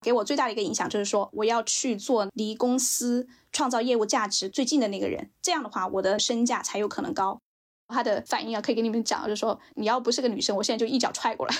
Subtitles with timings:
[0.00, 7.38] 给我最大的一个影响就是说，我要去做离公司创造业务价值最近的那个人，这样的话，我的身价才有可能高。
[7.88, 11.54] 他的反应啊，可以给你们讲，就是说，你要不是个女生，我现在就一脚踹过来。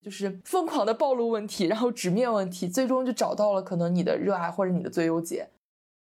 [0.00, 5.50] 就是疯狂的暴露问题，然后直面问题，最终就找到了可能你的热爱或者你的最优解。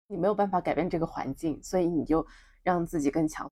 [0.07, 2.23] 你没有办法改变这个环境，所以你就
[2.65, 3.49] 让自己更强。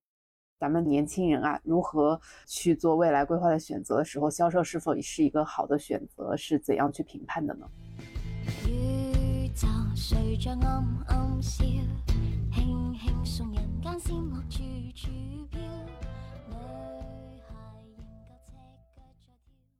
[0.58, 7.64] 咱们年轻人啊，如何去做未来规划的选择的时候，销售是否是一个好的选择，是怎样去评判的呢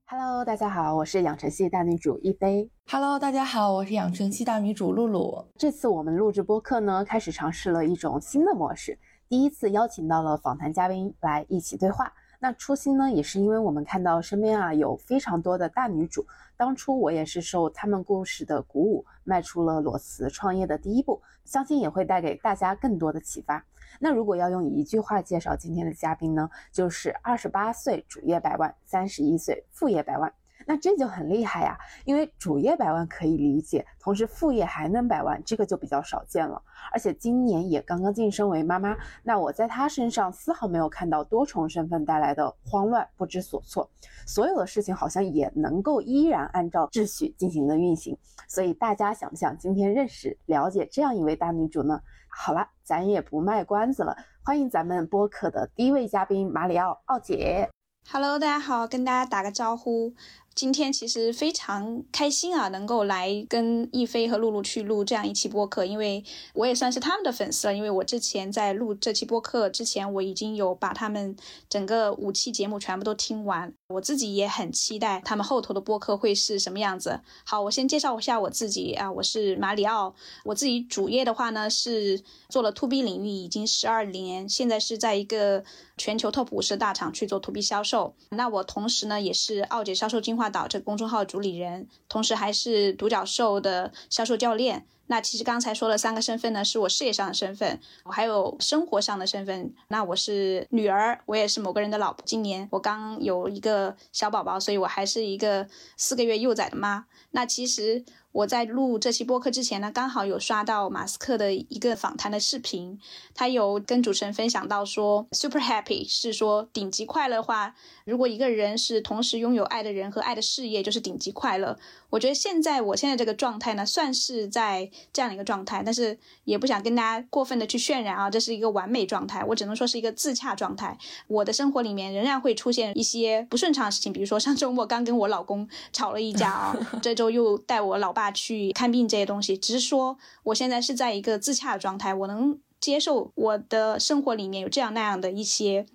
[0.07, 2.69] ？Hello，大家好，我是养成系大女主一菲。
[2.87, 5.45] Hello，大家好，我是养成系大女主露露。
[5.57, 8.97] 这次我们录制播客呢，开始尝试了一种新的模式，
[9.27, 12.13] 第一次邀请到了访谈嘉宾来一起对话。
[12.39, 16.23] 那初心呢，也是因为我们看到身边啊有非常多的大女主，
[16.55, 23.65] 当初我也是受他们故事的鼓舞，迈出了裸辞创业的第一步，相信也会带给大家更多的启发。
[23.99, 30.31] 那如果要用一句话介绍今天的嘉宾呢，就是二十八岁主业百万，三十一岁副业百万。
[30.65, 36.61] 那这就很厉害呀，因为主业百万可以理解，同时副业还能百万，这个就比较少见了。
[36.91, 43.89] 而且今年也刚刚晋升为妈妈，那我在她身上丝毫没有看到多重身份带来的慌乱、不知所措，
[44.25, 48.17] 所有的事情好像也能够依然按照秩序进行的运行。
[48.47, 52.01] 所以大家想不想今天认识、了解这样一位大女主呢？
[52.29, 57.69] 好了，咱也不卖关子了，欢迎咱们播客的第一位嘉宾马里奥奥姐。
[58.11, 60.13] Hello，大家好，跟大家打个招呼。
[60.55, 67.73] 今天其实非常开心啊，能够来跟亦菲和露露去录这样一期播客，因为我也算是他们的粉丝了。
[67.75, 71.35] 因为我之前在录这期播客之前，我已经有把他们
[71.67, 77.19] 整个五期节目全部都听完，我自己也很期待他们后头的播客会是什么样子。
[77.45, 80.15] 好，我先介绍一下我自己啊，我是马里奥，
[80.45, 85.65] 我自己主业的话呢是做了 To B 领域已经十二年，现在是在一个
[85.97, 88.15] 全球 Top 五十大厂去做 To B 销售。
[88.29, 90.44] 那我同时呢也是奥姐销售精华。
[90.49, 94.85] 导这个公众号主理人，同时还是独角兽的销售教练。
[95.07, 99.71] 那其实刚才说了三个身份呢，是我事业上的身份，我还有生活上的身份。
[99.89, 102.23] 那我是女儿，我也是某个人的老婆。
[102.25, 107.05] 今年我刚有一个小宝宝，所以我还是一个四个月幼崽的妈。
[107.31, 108.03] 那其实。
[108.35, 112.99] 我在录这期播客之前呢，刚好有刷到马斯克的一个访谈的视频，
[113.33, 117.73] 他有跟主持人分享到说，super happy 是说顶级快乐话，
[118.03, 121.79] 如果一个人是同时拥有爱的人和爱的事业，就是顶级快乐。
[122.09, 130.97] 我觉得现在我现在这个状态呢，算是在这样的一个状态，但是也不想跟大家过分的去渲染啊，这是一个完美状态，我只能说是一个自洽状态。
[131.27, 138.24] 我的生活里面仍然会出现一些不顺畅的事情，比如说上周末刚跟我老公吵了一架啊，这周又带我老爸。
[138.31, 145.85] 去看病这些东西，只是说我现在是在一个自洽的状态，我能接受我的生活里面有这样那样的一些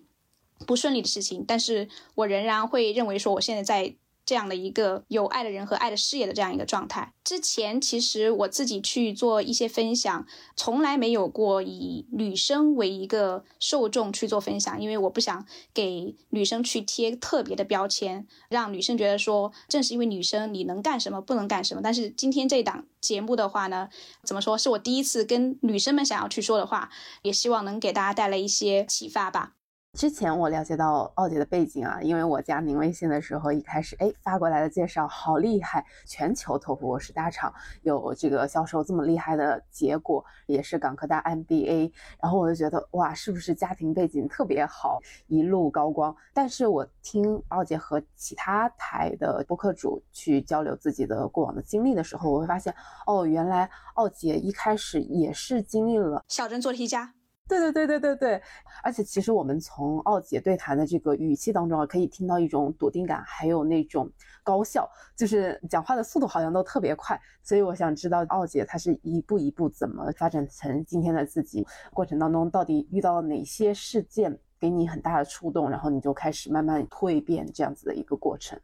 [0.67, 3.95] 不顺利的事情，但是我仍然会认为说我现在在。
[4.31, 7.13] 这样的一个有爱的人和爱的事业的这样一个状态。
[7.25, 10.25] 之前其实我自己去做一些分享，
[10.55, 21.81] 从来没有过以女生为一个受众去做分享，因为我不想给女生去贴特别的标签，让女生觉得说，正是因为女生你能干什么不能干什么。
[21.83, 23.89] 但是今天这档节目的话呢，
[24.23, 26.89] 怎么说是我第一次跟女生们想要去说的话，
[27.23, 29.55] 也希望能给大家带来一些启发吧。
[30.01, 37.53] 之前我了解到奥姐的背景啊，因为我加您微信的时候，一开始哎发过来的介绍好厉害，全球 top 五十大厂
[37.83, 46.17] 有这个销售这么厉害的结果，也是港科大 MBA，然后我就觉得哇，是不是家庭背景特别好，一路高光？
[46.33, 52.75] 但是我听奥姐和其他台的播客主去交流自己的过往的经历的时候，我会发现
[53.07, 57.13] 哦，原来奥姐一开始也是经历了小镇做题家。
[57.59, 58.43] 对对对对对对，
[58.83, 64.09] 而且其实我们从奥姐对谈的这个语气当中啊，可以听到一种笃定感，还有那种
[64.45, 67.21] 高效，就是讲话的速度好像都特别快。
[67.43, 78.57] 所以我想知道奥姐她是一步一步怎么发展成今天的自己，过程当中到底遇到了哪些事件给你很大的触动，然后你就开始慢慢蜕变这样子的一个过程。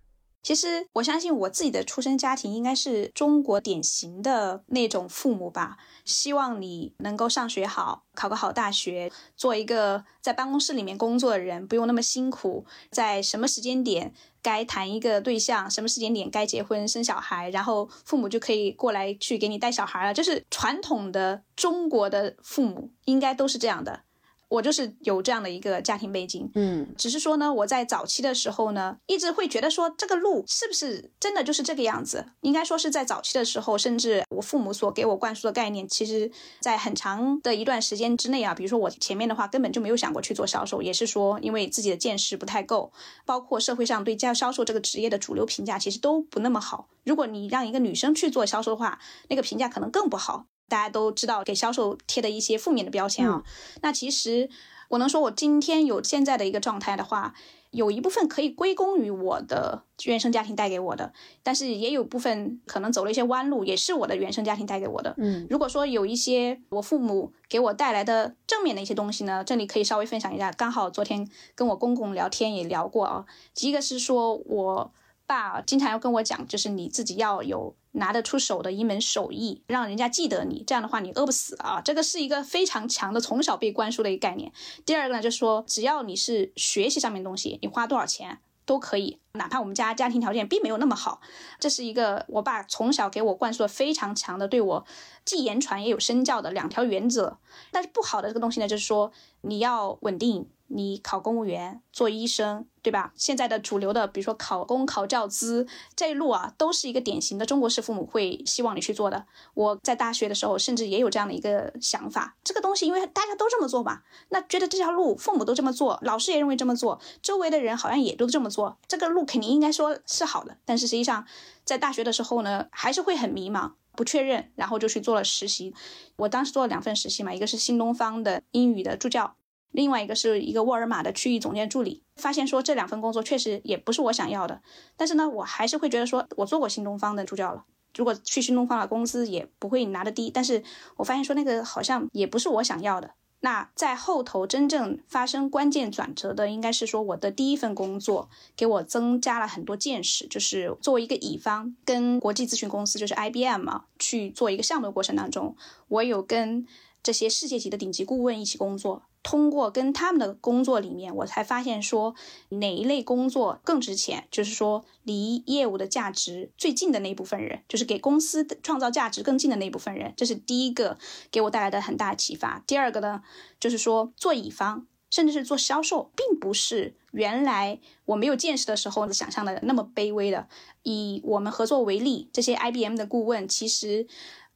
[0.46, 20.14] 其实我相信我自己的出生家庭应该是中国典型的那种父母吧，希望你能够上学好，考个好大学，做一个在办公室里面工作的人，不用那么辛苦，在什么时间点该谈一个对象，什么时间点该结婚生小孩，然后父母就可以过来去给你带小孩了。
[20.14, 24.05] 就是传统的中国的父母应该都是这样的。
[24.48, 32.26] 我就是有这样的一个家庭背景，嗯，只是说呢，我在早期的时候呢，一直会觉得说这个路是不是真的就是这个样子？
[32.42, 42.92] 应该说是在早期的时候，甚至我父母所给我灌输的概念，其实在很长的一段时间之内啊，比如说我前面的话根本就没有想过去做销售，也是说因为自己的见识不太够，
[43.24, 46.88] 包括社会上对销销售这个职业的主流评价其实都不那么好。
[47.04, 50.46] 如果你让一个女生去做销售的话，那个评价可能更不好。
[50.68, 53.42] 大家都知道给销售贴的一些负面的标签啊，
[53.82, 54.48] 那其实
[54.88, 57.34] 我能说，我今天有现在的一个状态的话，
[57.72, 65.14] 有一部分可以归功于我的原生家庭带给我的，但是也有部分可能走了一些弯路，也是我的原生家庭带给我的。
[65.18, 70.52] 嗯，如果说有一些我父母给我带来的正面的一些东西呢，这里可以稍微分享一下。
[70.52, 73.26] 刚好昨天跟我公公聊天也聊过啊，
[73.60, 74.92] 一个是说我
[75.26, 77.74] 爸经常要跟我讲，就是你自己要有。
[77.98, 81.80] 拿得出手的一门手艺，让人家记得你，这样的话你饿不死啊！
[81.82, 84.52] 这个是一个非常强的从小被灌输的一个概念。
[84.84, 91.22] 第二个呢，就是说只要你是学习上面东西，你花多少钱都可以，哪怕我们家家庭条件并没有那么好，
[91.58, 94.84] 这是一个我爸从小给我灌输的非常强的，对我
[95.24, 97.38] 既言传也有身教的两条原则。
[97.70, 100.50] 但是不好的这个东西呢，就是说你要稳定。
[100.68, 103.12] 你考公务员、做医生，对吧？
[103.16, 109.26] 现在的主流的，比如说考公、考教资这一路啊，都是一个典型的中国式父母会希望你去做的。
[109.54, 120.56] 我在大学的时候，甚至也有这样的一个想法：这个东西因为大家都这么做嘛，那觉得这条路父母都这么做，老师也认为这么做，周围的人好像也都这么做，这个路肯定应该说是好的。
[120.64, 121.26] 但是实际上，
[121.64, 125.74] 在大学的时候呢，还是会很迷茫、不确认，然后就去做了实习。
[126.16, 129.36] 我当时做了两份实习嘛，一个是新东方的英语的助教。
[129.76, 134.62] 另外一个是一个沃尔玛的区域总监助理，发现说这两份工作确实也不是我想要的，
[134.96, 137.62] 但是呢，我还是会觉得说，我做过新东方的助教了，
[137.94, 140.62] 如果去新东方的工资也不会拿的低，但是
[140.96, 143.12] 我发现说那个好像也不是我想要的。
[143.40, 155.54] 那在后头真正发生关键转折的，应该是说我的第一份工作给我增加了很多见识，就是作为一个乙方跟国际咨询公司，就是 IBM 嘛，去做一个项目的过程当中，
[155.88, 156.66] 我有跟
[157.02, 159.02] 这些世界级的顶级顾问一起工作。
[159.26, 162.14] 通过跟他们的工作里面，我才发现说
[162.50, 170.96] 哪一类工作更值钱，就是说离业务的价值最近的那一部分人，就是给公司创造价值更近的那一部分人，这是第一个
[171.32, 172.62] 给我带来的很大启发。
[172.68, 173.20] 第二个呢，
[173.58, 180.46] 就是说做乙方，甚至是做销售，并不是原来我没有见识的时候想象的那么卑微的。
[180.84, 184.06] 以我们合作为例，这些 IBM 的顾问，其实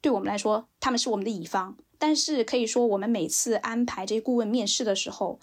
[0.01, 1.77] 对我们来说，他们是我们的乙方。
[2.01, 5.39] 但是可以说，我们每次安排这些顾问面试的时候，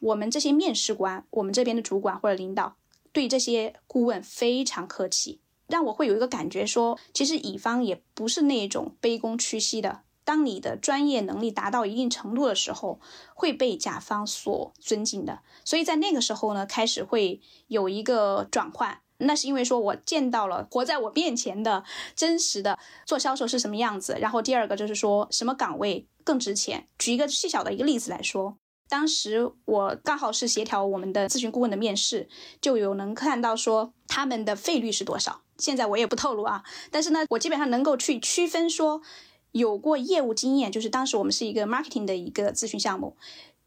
[0.00, 2.76] 我们这些面试官，我们这边的主管或者领导，
[3.12, 10.00] 对这些顾问非常客气，让我会有一个感觉说，其实乙方也不是那种卑躬屈膝的。
[10.24, 13.00] 当你的专业能力达到一定程度的时候，
[13.34, 15.40] 会被甲方所尊敬的。
[15.62, 19.00] 所以在那个时候呢，开始会有一个转换。
[19.18, 21.84] 那是因为说，我见到了活在我面前的
[22.14, 24.16] 真实的做销售是什么样子。
[24.20, 26.88] 然后第二个就是说，什么岗位更值钱？
[26.98, 28.56] 举一个细小的一个例子来说，
[28.88, 32.28] 当时我刚好是协调我们的咨询顾问的面试，
[32.60, 35.42] 就有能看到说他们的费率是多少。
[35.58, 36.62] 现在我也不透露啊，
[36.92, 39.02] 但是呢，我基本上能够去区分说，
[39.50, 43.16] 有过业务经验，就是当时我们是一个 marketing 的一个咨询项目，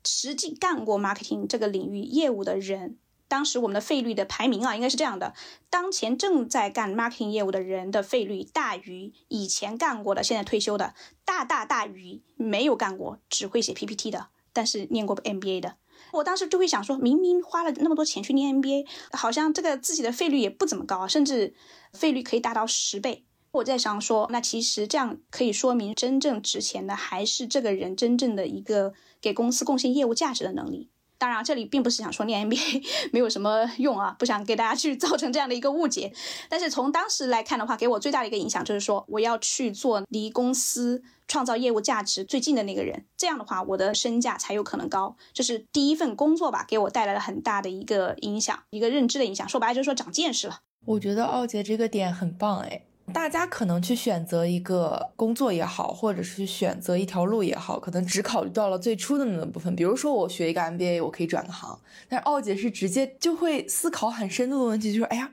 [0.06, 2.98] 实际干过 marketing 这个领域业务的人。
[3.31, 5.33] 当时我们的费率的排名啊，应该是这样的：
[5.69, 15.77] 当前正在干 marketing 业务的人的费率大于以前干过的、现在退休的，大大大于没有干过、只会写 PPT 的，但是念过 MBA 的。
[16.11, 21.53] 我当时就会想说，明明花了那么多钱去念 MBA，好像这个自己的费率也不怎么高，甚至
[21.93, 23.23] 费率可以达到十倍。
[23.53, 30.89] 我在想说，那其实这样可以说明，真正值钱的还是这个人真正的一个给公司贡献业务价值的能力。
[31.21, 36.11] 当然，这里并不是想说念 MBA 没有什么用啊，不想给大家去 造成这样的一个误解。
[36.49, 45.15] 但是从当时来看的话，给我最大的一个影响就是说，我要去做离公司创造业务价值最近的那个人，这样的话，我的身价才有可能高。
[45.31, 49.47] 这是第一份工作吧，给我带来了很大的一个影响，一个认知的影响。
[49.47, 50.61] 说白了就是说长见识了。
[50.87, 52.81] 我觉得奥杰这个点很棒，哎。
[53.12, 59.75] 大家可能去选择一个工作也好，或者是去选择一条路也好，可能只考虑到了最初的那部分。
[59.75, 61.77] 比如说，我学一个 MBA，我可以转个行。
[62.10, 65.30] 但是奥姐是直接就会思考很深度的问题，就是哎呀，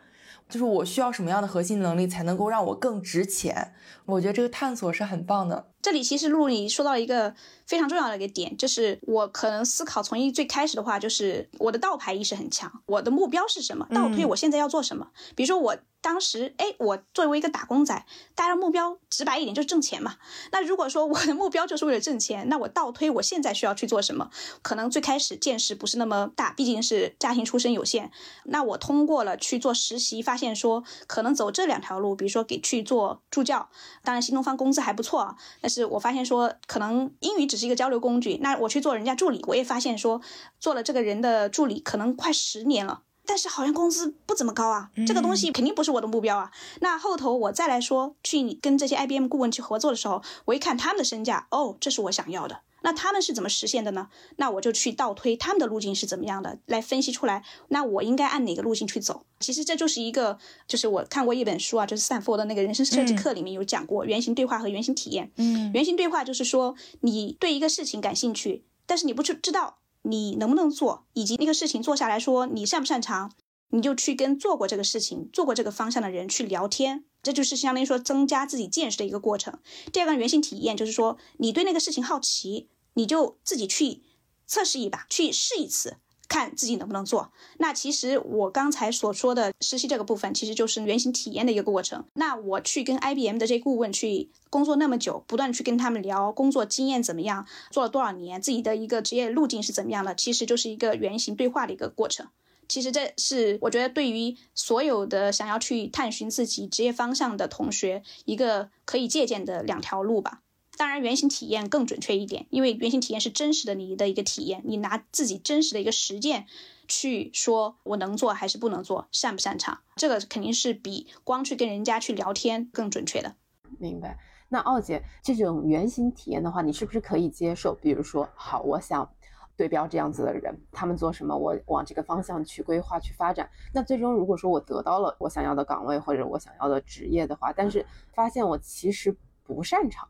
[0.49, 3.73] 就是我需要什么样的核心能力才能够让我更值钱？
[4.09, 5.67] 我觉得这个探索是很棒的。
[5.81, 7.33] 这里其实露露你说到了一个
[7.67, 13.87] 非常重要的一个点，就是我可能思考从一最开始的话，就是我的倒排意识很强，我的目标是什么？
[13.95, 15.09] 倒推我现在要做什么？
[15.37, 15.77] 比如说我。
[16.01, 20.15] 当时，哎，我作为一个打工仔，大家目标直白一点就是挣钱嘛。
[20.53, 24.31] 那如果说我的目标就是为了挣钱，那我倒推我现在需要去做什么？
[24.63, 28.13] 可能最开始见识不是那么大，毕竟是家庭出身有限。
[28.45, 33.69] 那我通过了去做实习，发现说可能走这两条路，比如说给去做助教，
[34.03, 35.37] 当然新东方工资还不错啊。
[35.61, 40.21] 但是我发现说可能英语只是一个交流工具，那我去做人家助理，我也发现说
[40.59, 43.03] 做了这个人的助理可能快十年了。
[43.27, 46.51] 但是好像工资不怎么高啊，这个东西肯定不是我的目标啊。
[46.81, 52.63] 那后头我再来说去跟这些 IBM 顾问去合作的时候，我一看他们的身价，哦，这是我想要的。
[52.83, 54.09] 那他们是怎么实现的呢？
[54.37, 57.45] 那我就去倒推他们的路径是怎么样的，来分析出来。
[57.69, 59.25] 那我应该按哪个路径去走？
[59.41, 65.31] 其实这就是一个，就是我看过一本书啊，就是散佛的那个人生设计课里面有讲过原型对话和原型体验。
[65.37, 69.79] 嗯，原型对话就是说你对一个事情感兴趣，但是你不去知道。
[70.03, 73.33] 你能不能做，以及那个事情做下来说你擅不擅长，
[73.71, 79.59] 你就去跟做过这个事情、做过这个方向的人去聊天，这就是相当于说增加自己见识的一个过程。
[79.93, 84.03] 第二个原型体验就是说，你对那个事情好奇，你就自己去
[84.47, 85.97] 测试一把，去试一次。
[86.31, 87.33] 看自己能不能做。
[87.57, 92.05] 那其实我刚才所说的实习这个部分，其实就是原型体验的一个过程。
[92.13, 102.29] 那我去跟 IBM 的这些顾问去工作那么久，不断去跟他们聊工作经验怎么样，做了多少年，自己的一个职业路径是怎么样的，其实就是一个原型对话的一个过程。
[102.69, 110.43] 其实这是我觉得对于所有的想要去探寻自己职业方向的同学，一个可以借鉴的两条路吧。
[110.77, 116.47] 当然，原型体验更准确一点，因为原型体验是真实的你的一个体验，你拿自己真实的一个实践
[116.87, 123.35] 去说，我能做还是不能做，擅不擅长，这个肯定是比光去跟人家去聊天更准确的。
[123.81, 124.19] 明白。
[124.51, 127.75] 那奥姐，这种原型体验的话，你是不是可以接受？
[127.75, 129.13] 比如说，好，我想
[129.59, 133.51] 对标这样子的人，他们做什么，我往这个方向去规划去发展。
[133.75, 137.85] 那最终，如果说我得到了我想要的岗位或者我想要的职业的话，但是
[138.15, 140.09] 发现我其实不擅长。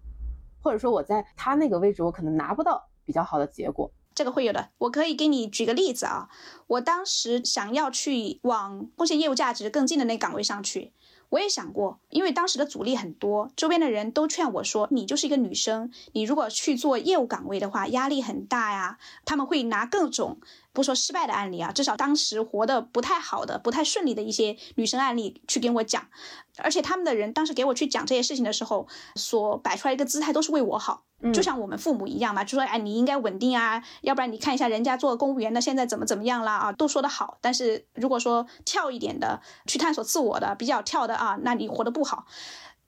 [0.60, 4.68] 或者说我在他那个位置，我可能拿不到比较好的结果，这个会有的。
[4.76, 6.28] 我可以给你举个例子啊，
[6.66, 10.92] 我当时想要去往贡献业务价值更近的那岗位上去，
[11.30, 20.38] 我也想过，因为当时的阻力很多，周边的人都劝我说，你就是一个女生，你如果去做业务岗位的话，压力很大呀，他们会拿各种。
[20.78, 26.06] 不说失败的案例啊，至少当时活得不太好的、不太顺利的一些女生案例去跟我讲，
[26.58, 31.02] 而且他们的人当时给我去讲这些事情的时候，所摆出来一个姿态都是为我好，
[31.34, 37.38] 就像我们父母一样嘛，就说哎你应该稳定啊，要不然你看一下人家做公务员的现在怎么怎么样啦啊，都说得好。
[37.40, 42.26] 但是如果说跳一点的去探索自我的比较跳的啊，那你活得不好。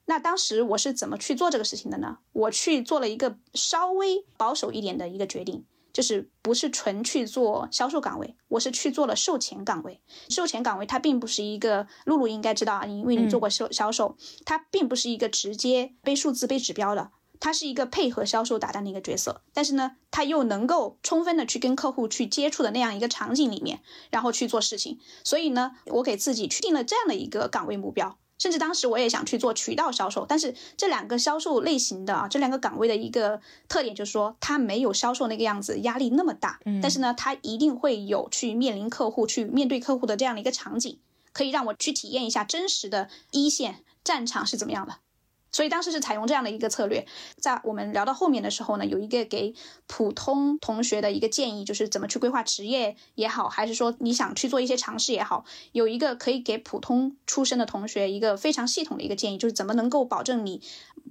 [0.04, 2.18] 那当时我是怎么去做这个事情的呢？
[2.32, 5.64] 我去做了一个稍微保守一点的一个决定。
[6.00, 10.00] 就是不是纯去做销售岗位，我是去做了售前岗位。
[10.30, 14.16] 售前岗位它并不是一个，露露应该知道啊，因为你做过销销售，
[14.46, 19.42] 它并不是一个直接背数字、背指标的，它是一个配合销售打单的一个角色。
[19.52, 24.98] 但是呢，它又能够充分的去跟客户去接触的那样一个场景里面，然后去做事情。
[25.22, 28.16] 所以呢，我给自己去定了这样的一个岗位目标。
[28.40, 40.98] 甚至当时我也想去做渠道销售，但是这两个销售类型的啊，这两个岗位的一个特点就是说，它没有销售那个样子压力那么大，嗯，但是呢，它一定会有去面临客户、去面对客户的这样的一个场景，
[41.34, 44.94] 可以让我去体验一下真实的一线战场是怎么样的。
[45.52, 49.54] 所以当时是采用这样的一个策略，在我们聊到后面的时候呢，有一个给
[49.86, 60.62] 普通同学的一个建议，就是怎么去规划职业也好，还是说你想去做一些尝试也好，有一个可以给普通出身的同学一个非常系统的一个建议，就是怎么能够保证你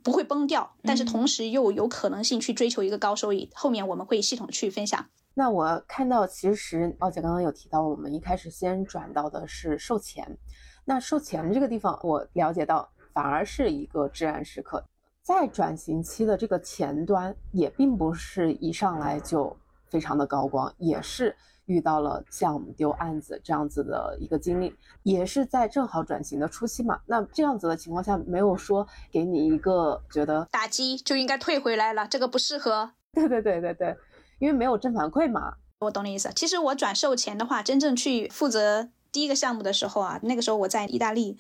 [0.04, 3.50] 不会崩掉，但是同时又有可能性去追求一个高收益。
[3.54, 5.06] 后面我们会系统去分享。
[5.34, 10.38] 那我看到其实奥姐刚刚有提到，我们一开始先转到的是售前，
[10.86, 12.90] 那售前这个地方我了解到。
[13.14, 14.84] 反而是一个至暗时刻，
[15.22, 19.56] 在转型期的这个前端，也并不是一上来就
[19.90, 21.36] 非常的高光，也是
[21.66, 27.00] 遇到了项目丢案子这样子的一个经历，也是在正好转型的初期嘛。
[27.06, 32.92] 那这样子的情况下，没有说给你一个觉得打击就应该退回来了，这个不适合。
[33.14, 33.98] 对对对对对，
[34.40, 35.56] 因为没有正反馈嘛。
[35.80, 36.30] 我懂你意思。
[36.36, 41.38] 其实我转售前的话，真正去负责第一个项目的时候啊，那个时候我在意大利。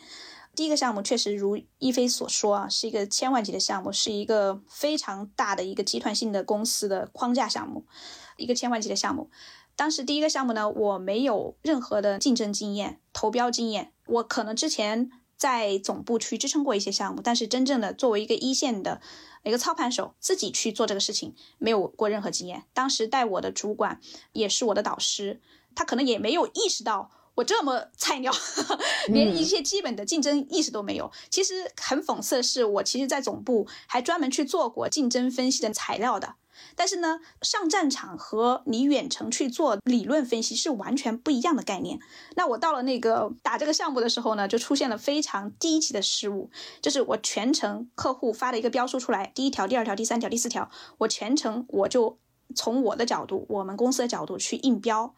[0.56, 7.86] 第一个项目确实如一飞所说啊，是一个千万级的项目，是一个非常大的一个集团性的公司的框架项目，
[8.36, 9.30] 一个千万级的项目。
[9.78, 19.00] 当时第一个项目呢，我没有任何的竞争经验、投标经验，我可能之前在总部去支撑过一些项目，但是真正的作为一个一线的
[19.44, 22.66] 一个操盘手，自己去做这个事情，没有过任何经验。
[22.74, 24.02] 当时带我的主管
[24.34, 25.40] 也是我的导师，
[25.74, 27.12] 他可能也没有意识到。
[27.40, 28.34] 我这么菜鸟，
[29.08, 31.10] 连一些基本的竞争意识都没有。
[31.30, 36.36] 其实很讽刺的是，我其实，在总部还专门去做过竞争分析的材料的。
[36.76, 42.00] 但是呢，上战场和你远程去做理论分析是完全不一样的概念。
[42.36, 46.50] 那我到了那个打这个项目的时候呢，就出现了非常低级的失误，
[46.82, 52.20] 就是我全程客户发了一个标书出来，第一条、第二条、第三条、第四条，我全程我就
[52.54, 55.16] 从我的角度，我们公司的角度去印标。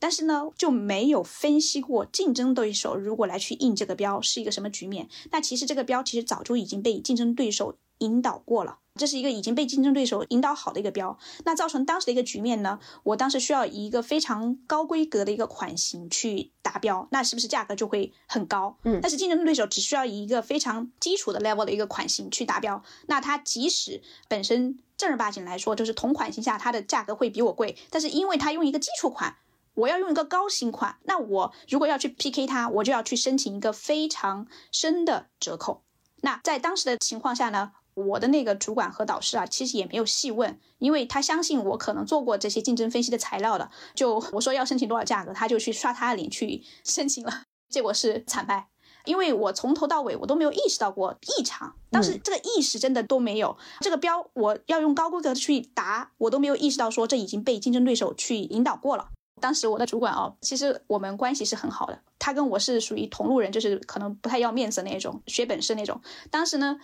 [0.00, 5.08] 但是呢，就没有分析过竞争对手如果来去印这个标是一个什么局面。
[5.30, 11.16] 那其实这个标其实早就已经被竞争对手引导过了，这是一个已经被竞争对手引导好的一个标。
[11.44, 18.76] 那造成当时的一个局面呢，我当时需要以一个非常高规格的一个款型去达标，那是不是价格就会很高？
[18.82, 29.36] 嗯，但是竞争对手只需要以一个非常基础的 level 的一个款型去达标，那它即使本身正儿八经来说，就是同款型下它的价格会比我贵，但是因为它用一个基础款。
[29.74, 35.82] 我要用一个高新款，那我如果要去 PK 它，我就要去申请一个非常深的折扣。
[36.22, 43.70] 那在当时的情况下呢，我的那个主管和导师啊，其实也没有细问，因为他相信我可能做过这些竞争分析的材料的。
[43.94, 48.68] 就我说要申请多少价格，他就去刷他的脸去 申请了，结果是惨败，
[49.04, 53.58] 因为我从头到尾我都没有意识到过异常，当时这个意识真的都没有。
[53.80, 59.08] 这个标我要用高规格去答，我都没有意识到说这已经被竞争对手去引导过了。
[59.40, 66.00] 当时我的主管哦，其实我们关系是很好的，他跟我是属于同路人，就是可能不太要面子那种，学本事那种。
[66.30, 66.78] 当时呢，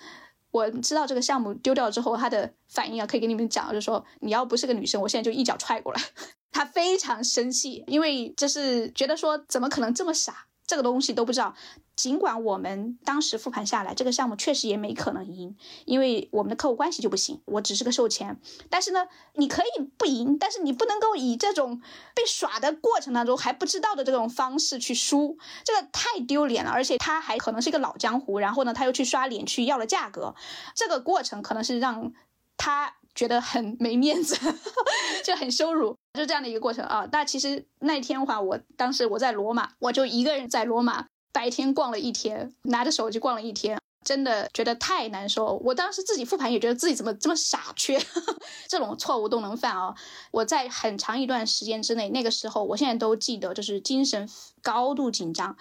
[0.50, 6.00] 我知道这个项目丢掉之后，他的反应啊，可以给你们讲，就是说你要不是个女生，我现在就一脚踹过来。
[6.52, 10.46] 他非常生气，因为就是觉得说怎么可能这么傻。
[10.70, 11.52] 这个东西都不知道，
[11.96, 17.42] 尽管我们当时复盘下来，这个项目确实也没可能赢，因为我们的客户关系就不行。
[17.44, 21.82] 我只是个售前，但是呢，你可以不赢，但是你不能够以这种
[22.14, 26.70] 被耍的过程当中还不知道的这种方式去输，这个太丢脸了。
[26.70, 30.36] 而且他还可能是一个老江湖，然后呢，他又去刷脸去要了价格，
[30.76, 32.12] 这个过程可能是让
[32.56, 34.36] 他觉得很没面子，
[35.24, 35.96] 就很羞辱。
[36.14, 45.60] 就这样的一个过程啊，那其实那天的话，我当时我在罗马，我就一个人在罗马，白天逛了一天，拿着手机逛了一天，真的觉得太难受。
[45.64, 48.00] 我当时自己复盘也觉得自己怎么这么傻缺，
[48.66, 49.94] 这种错误都能犯啊！
[50.32, 54.28] 我在很长一段时间之内，那个时候我现在都记得，就是精神
[54.60, 55.56] 高度紧张，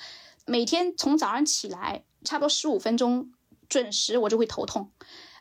[0.48, 3.30] 每天从早上起来，差不多十五分钟
[3.70, 4.92] 准时，我就会头痛。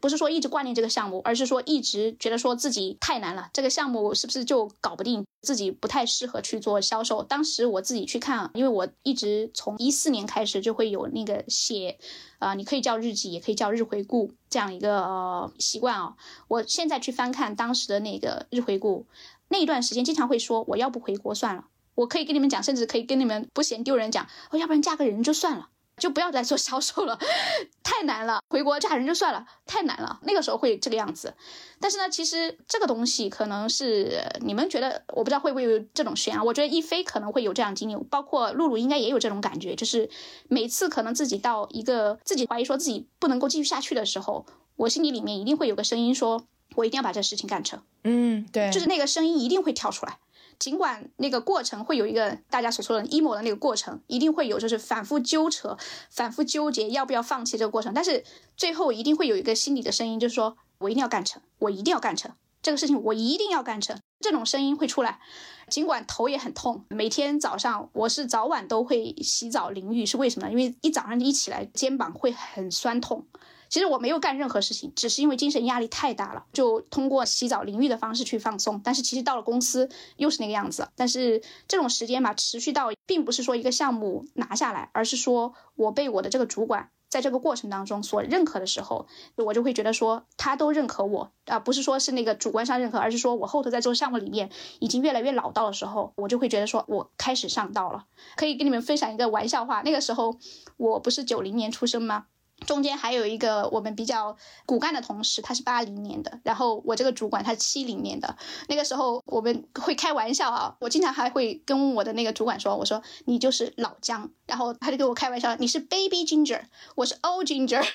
[0.01, 5.25] 不是说一直挂念这个项目，而是说一直觉得说自己太难了，这个项目是不是就搞不定？
[5.43, 7.25] 自己不太适合去做销售。
[7.25, 11.99] 当时我自己去看，因为我一直从一四年开始就会有那个写，
[12.39, 16.15] 啊，你可以叫日记，也可以叫日回顾这样一个习惯啊。
[16.47, 19.07] 我现在去翻看当时的那个日回顾，
[19.49, 21.65] 那一段时间经常会说，我要不回国算了。
[21.97, 25.71] 我可以跟你们讲，甚至可以跟你们不嫌丢人讲，我要不然嫁个人就算了。
[25.99, 27.19] 就不要再做销售了，
[27.83, 28.41] 太难了。
[28.49, 30.21] 回国嫁人就算了，太难了。
[30.23, 31.35] 那个时候会这个样子，
[31.81, 36.43] 但是呢，其实这个东西可能是你们觉得，我不知道会不会有这种悬啊。
[36.43, 40.09] 我觉得一菲可能会有这样经历，包括露露应该也有这种感觉，就是
[40.49, 46.45] 每次可能自己到一个自己怀疑说自己不能够继续下去的时候，我心里里面一定会有个声音说，
[46.77, 47.83] 我一定要把这事情干成。
[48.05, 50.19] 嗯，对，就是那个声音一定会跳出来。
[50.59, 55.77] 尽管那个过程会有一个大家所说的 emo 的那个过程，一定会有就是反复纠扯、
[56.11, 58.25] 反复纠结要不要放弃这个过程，但是
[58.57, 63.99] 最后一定会有一个心理的声音，就是说我一定要干成，我一定要干成这个事情，我一定要干成。
[64.21, 65.21] 这种声音会出来，
[65.69, 70.51] 尽管头也很痛，每天早上我是早晚都会洗澡淋浴，是为什么？
[70.51, 73.29] 因为一早上一起来肩膀会很酸痛。
[73.69, 78.81] 其实我没有干任何事情，只是因为精神压力太大了，就通过洗澡淋浴的方式去放松。
[78.83, 80.89] 但是其实到了公司又是那个样子。
[80.97, 98.05] 但是这种时间吧，持续到并不是说一个项目拿下来，而是说我被我的这个主管在这个过程当中所认可的时候，我就会觉得说他都认可我啊，不是说是那个主观上认可，而是说我后头在做项目里面已经越来越老道的时候，我就会觉得说我开始上道了。
[98.37, 100.39] 可以跟你们分享一个玩笑话，那个时候
[100.77, 102.27] 我不是九零年出生吗？
[102.67, 108.37] 中间还有一个我们比较骨干的同事，他是八零年的，然后我这个主管他是七零年的。
[108.69, 116.63] 那个时候我们会开玩笑啊，我经常还会跟我的那个主管说，我说你就是老姜，然后他就跟我开玩笑，你是 baby ginger，
[116.97, 117.87] 我是 old ginger。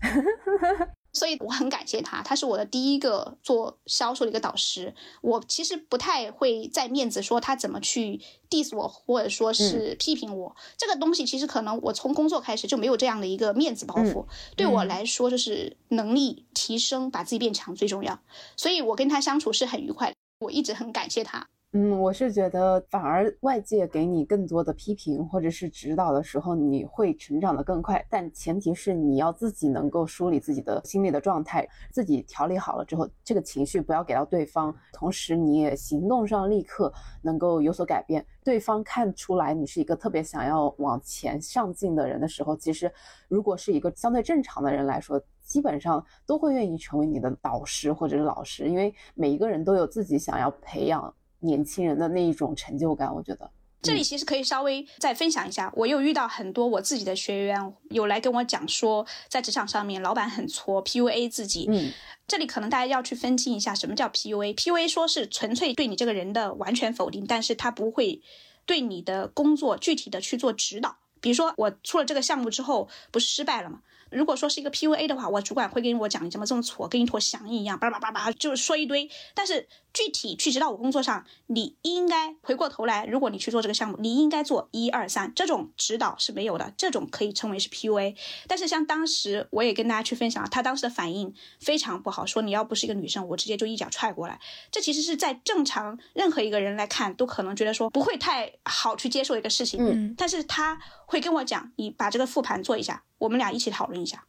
[1.12, 4.94] 所以我很感谢他，他是我的第一个做销售的一个导师。
[5.22, 10.54] 我其实不太会在面子说他怎么去 diss 我，或者说是批评我。
[10.76, 14.24] 这个东西其实可能我从工作开始就没有这样的一个面子包袱。
[14.56, 18.20] 对我来说，就是能力提升，把自己变强最重要。
[18.56, 21.48] 所以我跟他相处是很愉快，我一直很感谢他。
[21.72, 28.04] 嗯，我是觉得反而外界给你更多的批评或者是指导的时候，你会成长的更快。
[28.10, 34.74] 但前提是你要自己能够梳理自己的心理的状态，自己调理好了之后，这个情绪不要给到对方。
[34.92, 38.26] 同时，你也行动上立刻能够有所改变。
[38.42, 42.92] 对方看出来你是一个特别想要往前上进的人的时候，其实
[43.28, 51.14] 如果是一个相对正常的人来说，基本上都会愿意成为你的导师或者是老师，因为每一个人都有自己想要培养。
[51.40, 53.50] 年轻人的那一种成就感，我觉得
[53.82, 55.72] 这里其实可以稍微再分享一下。
[55.74, 61.66] 我又遇到很多我自己的学员有来跟我讲说，在职场上面老板很挫，PUA 自己。
[61.70, 61.90] 嗯，
[62.28, 64.54] 这里可能大家要去分清一下什么叫 PUA。
[64.54, 68.20] PUA 说是纯粹对你这个人的完全否定，但是他不会
[68.66, 70.98] 对你的工作具体的去做指导。
[71.22, 73.80] 比如说我出了这个项目之后，不是失败了吗？
[74.10, 79.08] 如果说是一个 PUA 的话，我主管会跟我讲你怎么这么挫，跟一坨翔一样，叭叭叭叭，就是说一堆。
[79.34, 88.16] 但是具体去指导我工作上，你应该回过头来，如果你去做这个项目，你应该做一二三，这种指导是没有的，这种可以称为是 PUA。
[88.46, 94.40] 但是像当时我也跟大家去分享，他当时的反应非常不好，说你要不是一个女生，我直接就一脚踹过来。
[94.70, 99.80] 这其实是在正常任何一个人来看，都可能觉得说不会太好去接受一个事情。
[99.84, 100.78] 嗯，但是他
[101.10, 103.02] 会跟我讲，你把这个复盘做一下。
[103.18, 104.24] 我们俩一起讨论一下，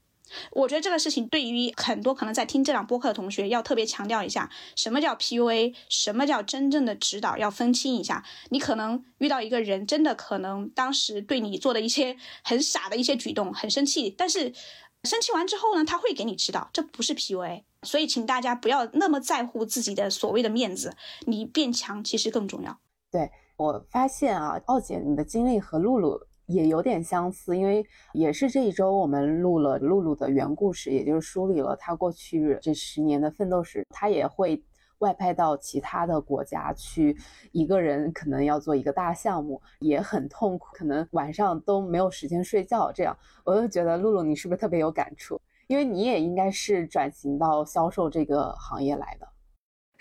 [0.52, 8.26] 我觉得这个事情对于很多可能在听这档播客的同学要特别强调一下，什么叫 PUA，什么叫真正的指导，要分清一下。
[8.50, 14.52] 你可能遇到一个人，真的可能当时对你做的一些很傻的一些举动很生气，但是
[15.04, 17.64] 生气完之后呢，他会给你指导，这不是 PUA。
[17.84, 20.96] 所以请大家不要那么在乎自己的所谓的面子，
[21.28, 22.80] 你变强其实更重要。
[23.12, 26.20] 对我发现啊，奥姐你的经历和露露。
[26.52, 33.86] 也有点相似，因为也是这一周我们录了露露的原故事，也就是梳理了她过去这十年的奋斗史。
[33.90, 34.62] 她也会
[35.00, 37.18] 外派到其他的国家去，
[37.52, 42.92] 一个人可能要做一个大项目，也很痛苦，可能晚上都没有时间睡觉。
[42.92, 45.40] 这样，我就觉得露露你是不是特别有感触？
[45.68, 49.28] 因为你也应该是转型到销售这个行业来的。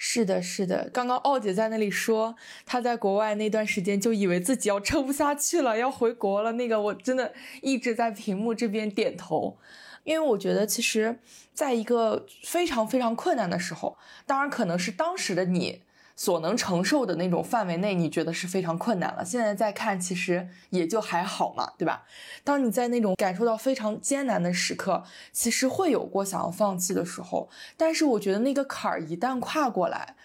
[0.02, 0.88] 是的，是的。
[0.94, 2.34] 刚刚奥姐在那里说，
[2.64, 6.52] 她在国外那段时间就以为自己要撑不下去了，要回国了。
[6.52, 9.58] 那个我真的一直在屏幕这边点头，
[10.04, 11.18] 因为我觉得其实
[11.52, 15.82] 在一个非常非常困难的时候，当然可能是当时的你。
[16.16, 19.25] 所能承受的那种范围内，你觉得是非常困难了。
[19.25, 22.05] 现在再看，其实也就还好嘛，对吧？
[22.44, 27.49] 当你在那种感受到非常艰难的时刻，其实会有过想要放弃的时候。
[27.77, 30.16] 但是我觉得那个坎儿一旦跨过来，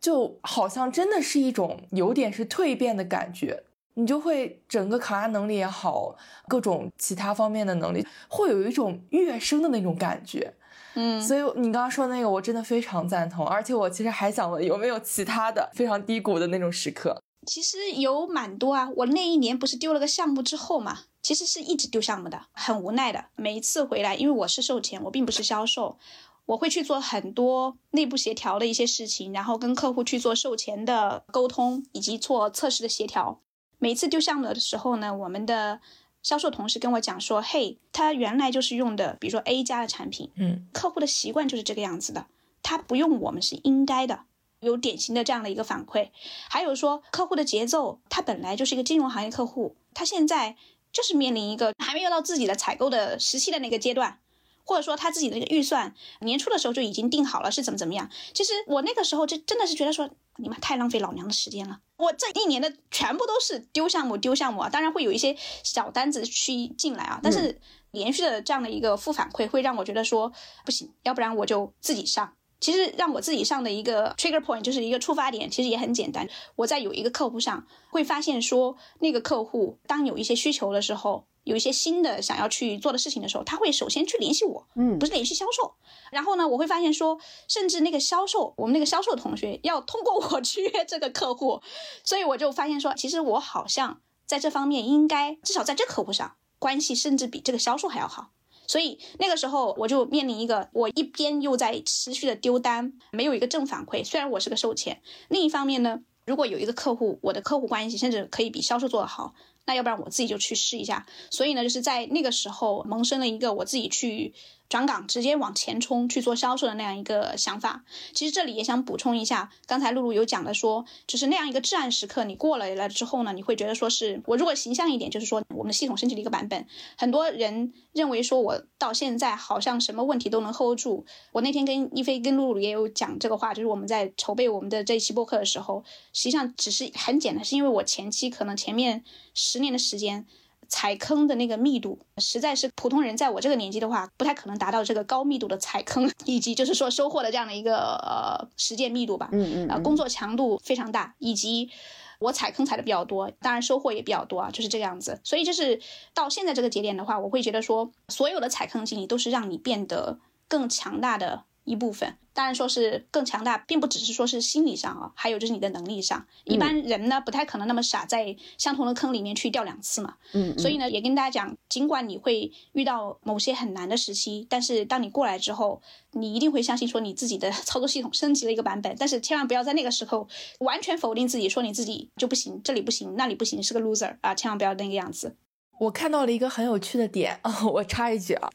[0.00, 3.62] 就好像真的是一种有点是蜕变的感觉，
[3.94, 6.16] 你就会整个抗压能力也好，
[6.48, 10.54] 各种其他方面的能力，会有一种跃升的那种感觉。
[10.94, 13.46] 嗯，所以你刚刚说那个，我真的非常赞同。
[13.46, 17.20] 而且我其实还想问，有没有其他的非常低谷的那种时刻？
[17.46, 18.88] 其实有蛮多啊。
[18.96, 23.24] 我那一年不是丢了个项目之后嘛，其实是一直丢项目的，很无奈的。
[23.36, 25.98] 每一次回来，因为我是售前，我并不是销售，
[26.46, 33.40] 我会去做很多内部协调的一些事情，然后跟客户去做售前的沟通，以及做测试的协调。
[33.78, 35.80] 每次丢项目的时候呢，我们的。
[36.24, 42.26] 销售同事跟我讲说：“嘿，他原来就是用的，比如说 A 家的产品，嗯，客户的习惯就是这个样子的，
[42.62, 44.24] 他不用我们是应该的，
[44.58, 46.10] 有典型的这样的一个反馈。
[46.48, 50.56] 还有说客户的节奏，他本来就是一个金融行业客户，他现在
[50.90, 54.18] 就是面临一个还没有到自己的采购的时期的那个阶段。”
[54.66, 58.08] 或者说他自己的那个预算，年初的时候就已经定好了是怎么怎么样。
[58.32, 61.78] 其实我那个时候就真的是觉得说，你们太浪费老娘的时间了。
[61.96, 67.60] 我这一年的全部都是丢项目丢项目啊，当然会有一些小单子去进来啊，但是
[67.92, 70.32] 连续的这样的一个负反馈会让我觉得说
[70.64, 72.34] 不行，要不然我就自己上。
[72.60, 76.28] 其实让我自己上的一个 trigger point 就是一个触发点，其实也很简单。
[76.56, 81.26] 我在有一个客户上会发现说，那个客户当有一些需求的时候。
[81.44, 85.74] 有一些新的想要去做的事情的时候，他会首先去联系我，嗯，不是联系销售。
[86.10, 91.60] 然后呢，我会发现说，甚至那个销售，我们那个销售同学要通过我去约这个客户，
[92.02, 98.30] 所以我就发现说，其实我好像在这方面应该至少在这客户上关系甚至比这个销售还要好。
[98.66, 104.02] 所以那个时候我就面临一个，我一边又在持续的丢单，没有一个正反馈。
[104.02, 109.34] 虽然我是个售前，另一方面呢，如果有一个客户，我的客户关系甚至可以比销售做得好。
[109.66, 111.06] 那要不然我自己就去试一下。
[111.30, 114.34] 所以呢，就是在那个时候萌生了一个我自己去。
[114.68, 131.06] 转岗直接往前冲去做销售的那样一个想法，其实这里也想补充一下，刚才露露有讲的说，就是那样一个至暗时刻，你过了了之后呢，你会觉得说是我如果形象一点，就是说我们的系统升级了一个版本，很多人认为说我到现在好像什么问题都能 hold 住。
[131.32, 140.26] 我那天跟一菲跟露露也有讲这个话，就是我们在筹备我们的这一期播客的时候，实际上只是很简单，是因为我前期可能前面十年的时间。
[140.74, 149.28] 踩坑的那个密度，实在是普通人在我这个年纪的话，不太可能达到这个高密度的踩坑，以及就是说收获的这样的一个呃实践密度吧。
[149.30, 149.68] 嗯嗯。
[149.68, 151.70] 呃，工作强度非常大，以及
[152.18, 155.20] 我踩坑踩的比较多，当然收获也比较多啊，就是这个样子。
[155.22, 155.80] 所以就是
[156.12, 161.44] 到现在这个节点的话，我会觉得说，所有的踩坑经历都是让你变得更强大的。
[161.66, 166.26] 一部分，当然说是更强大，并不只是说是心理上啊，还有就是你的能力上。
[166.44, 170.16] 一般人呢，不太可能那么傻，在相同的坑里面去掉两次嘛。
[170.32, 170.58] 嗯。
[170.58, 178.94] 所以呢，也跟大家讲，尽管你会遇到某些很难的时期，但是当你过来之后，你一定会相信说你自己的 操作系统升级了一个版本。
[178.98, 184.34] 但是千万不要在那个时候完全否定自己，说你自己就不行，这里不行，那里不行，是个 loser 啊！
[184.34, 185.36] 千万不要那个样子。
[185.78, 188.50] 我看到了一个很有趣的点啊， 我插一句啊。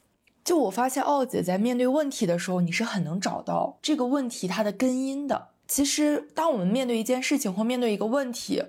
[0.49, 5.49] 就我发现，奥姐在面对问题的时候，你是很能找到这个问题它的根因的。
[5.67, 8.63] 其实，当我们面对一件事情或面对一个问题，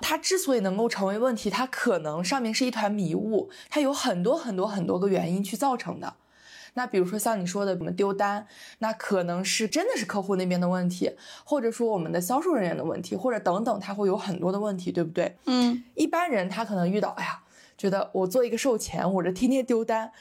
[0.00, 6.14] 它之所以能够成为问题，它可能上面是一团迷雾，它有很多很多很多个原因去造成的。
[6.72, 8.46] 那比如说像你说的，我们丢单，
[8.78, 11.10] 那可能是真的是客户那边的问题，
[11.44, 15.36] 或者说我们的销售人员的问题，或者等等，它会有很多的问题，对不对？
[15.44, 17.42] 嗯，一般人他可能遇到，哎呀，
[17.76, 20.12] 觉得我做一个售前，我这天天丢单。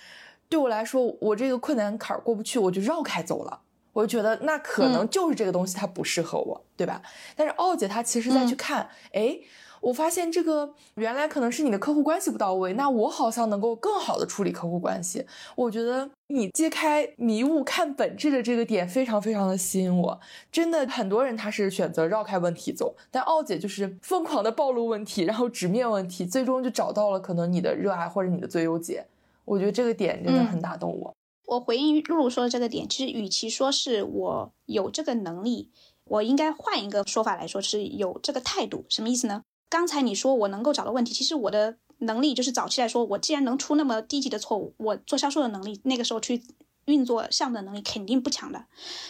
[0.50, 3.62] 对我来说，我这个困难坎儿过不去，我就绕开走了。
[3.94, 7.02] 我就觉得那可能就是这个东西它不适合我，对吧？
[7.34, 9.40] 但是奥姐她其实再去看，哎，
[9.80, 15.26] 我发现这个原来可能是你的客户关系不到位，那我好像能够更好的处理客户关系。
[15.56, 20.20] 我觉得你揭开迷雾看本质的这个点非常非常的吸引我。
[20.52, 29.06] 真的很多人他是选择绕开问题走，但奥姐就是疯狂的暴露问题，然后直面问题，最终就找到了可能你的热爱或者你的最优解。
[29.46, 31.16] 我觉得这个点真的很打动我。
[31.46, 35.72] 我回应露露说的这个点，其实与其说是我有这个能力，
[36.06, 38.86] 我应该换一个说法来说，是有这个态度。
[38.90, 39.44] 什么意思呢？
[39.70, 46.42] 刚才你说我能够找到问题，其实我的能力就是早期来说，我既然能出那么低级的错误，我做销售的能力，那个时候去
[46.86, 48.66] 运作项目的能力肯定不强的。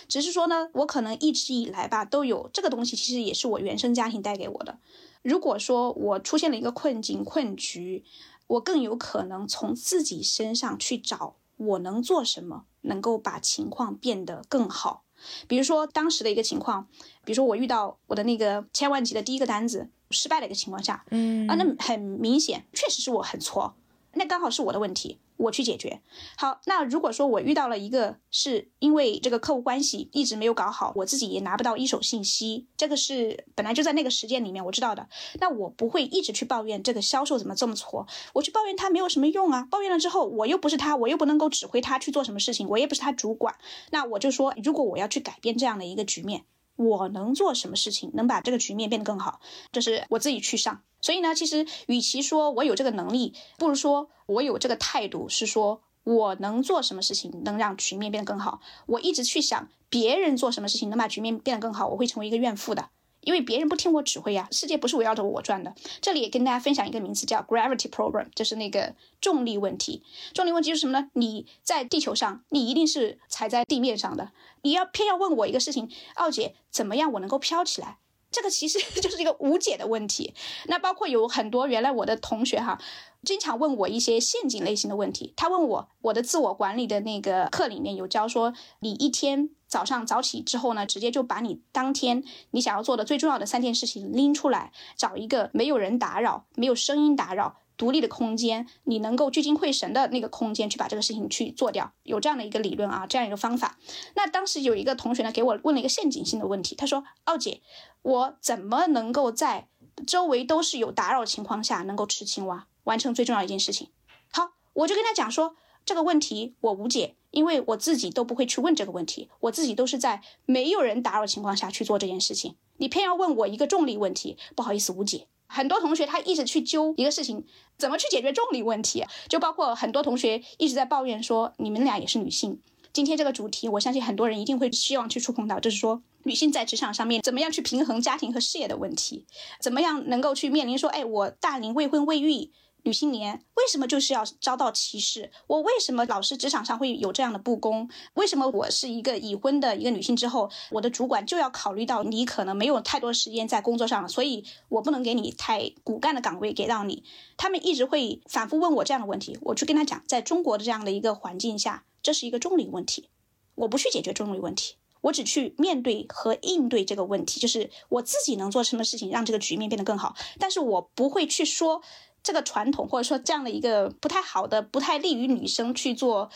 [0.09, 4.79] 只是说呢，我可能一直以来吧都有这个东西，其实也是我原生家庭带给我的。
[5.21, 8.03] 如果说我出现了一个困境困局，
[8.47, 15.03] 我更有可能从自己身上去找我能做什么，能够把情况变得更好。
[15.47, 16.87] 比如说当时的一个情况，
[17.23, 23.75] 比如说我遇到我的那个千万级的第一个单子失败的一个情况下，嗯啊，那很明显，确实是我很错，
[24.15, 25.19] 那刚好是我的问题。
[25.37, 26.01] 我去解决。
[26.37, 35.09] 好，那如果说我遇到了一个是因为这个客户关系一直没有搞好，我自己也拿不到一手信息，这个是本来就在那个时间里面我知道的，
[35.41, 39.67] 那我不会一直去抱怨这个销售怎么这么挫，我去抱怨他没有什么用啊。
[39.69, 43.53] 抱怨了之后，我又不是他，我又不能够指挥他去做什么事情，我也不是他主管，
[43.91, 46.45] 那我就说，如果我要去改变这样的一个局面。
[46.75, 49.39] 我能做什么事情能把这个局面变得更好？
[49.71, 50.81] 这是我自己去上。
[51.01, 58.59] 所以呢，其实与其说我有这个能力，不如说我有这个态度，是说我能做什么事情能让局面变得更好。
[58.87, 62.89] 我一直去想别人做什么事情能把局面变得更好，我会成为一个怨妇的。
[63.25, 65.75] 因为别人不听我指挥呀，世界不是围绕着我转的。
[65.99, 70.01] 这里也跟大家分享一个名词，叫 gravity problem，就是那个重力问题。
[70.33, 71.09] 重力问题是什么呢？
[71.13, 74.31] 你在地球上，你一定是踩在地面上的。
[74.61, 77.97] 你要偏要问我一个事情，奥姐，怎么样我能够飘起来？
[78.31, 80.33] 这个其实 就是一个无解的问题。
[80.65, 82.77] 那包括有很多原来我的同学哈，
[83.23, 85.33] 经常问我一些陷阱类型的问题。
[85.37, 97.57] 他问我，我的自我管理的那个课里面有教说，你一天早上早起之后呢，直接就把你当天你想要做的最重要的三件事情拎出来，找一个没有人打扰、没有声音打扰。
[97.75, 103.77] 独立的空间，你能够聚精会神的那个空间去把这个事情去做掉，有这样的一个理论啊，这样一个方法。
[104.15, 107.61] 那当时有一个同学呢，给我问了一个陷阱性的问题，他说：“奥姐，
[108.01, 109.67] 我怎么能够在
[110.07, 113.89] 周围都是有打扰情况下，能够吃青蛙，完成最重要一件事情？”
[114.31, 122.55] 好，我就跟他讲说，这个问题我无解，因为我自己都不会去问这个问题，我自己都是在没有人打扰情况下去做这件事情。
[122.77, 125.27] 你偏要问我一个重力问题，不好意思，无解。
[125.47, 127.45] 很多同学他一直去揪一个事情，
[127.77, 129.03] 怎么去解决重力问题？
[129.27, 132.61] 就包括很多同学一直在抱怨说，你们俩也是女性。
[132.93, 139.25] 今天这个主题，我相信很多人一定会希望去触碰到，就是说，女性在职场上面怎么样去平衡家庭和事业的问题，
[139.59, 142.51] 怎么样能够去面临说，哎，我大龄未婚未育。
[142.85, 145.31] 女青年为什么就是要遭到歧视？
[145.47, 147.89] 我为什么老是职场上会有这样的不公？
[148.13, 157.03] 为什么我是一个已婚的一个女性之后，我的主管就要考虑到你可能没有太多时间在工作上了，所以我不能给你太骨干的岗位给到你。
[157.37, 163.09] 他们一直会反复问我这样的问题，我去跟他讲，在中国的这样的一个环境下，这是一个重力问题，
[163.55, 171.81] 我不去解决重力问题，我只去面对和应对这个问题，就是我自己能做什么事情让这个局面变得更好，但是我不会去说。
[172.25, 176.31] 这个传统或者说这样的一个不太好的、不太利于女生去做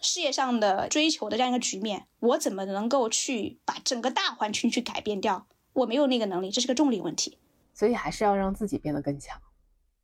[0.00, 5.46] 事业上的追求的这样一个局面，我怎么能够去把整个大环境去改变掉？
[5.74, 7.36] 我没有那个能力，这是个重力问题。
[7.74, 9.38] 所以还是要让自己变得更强，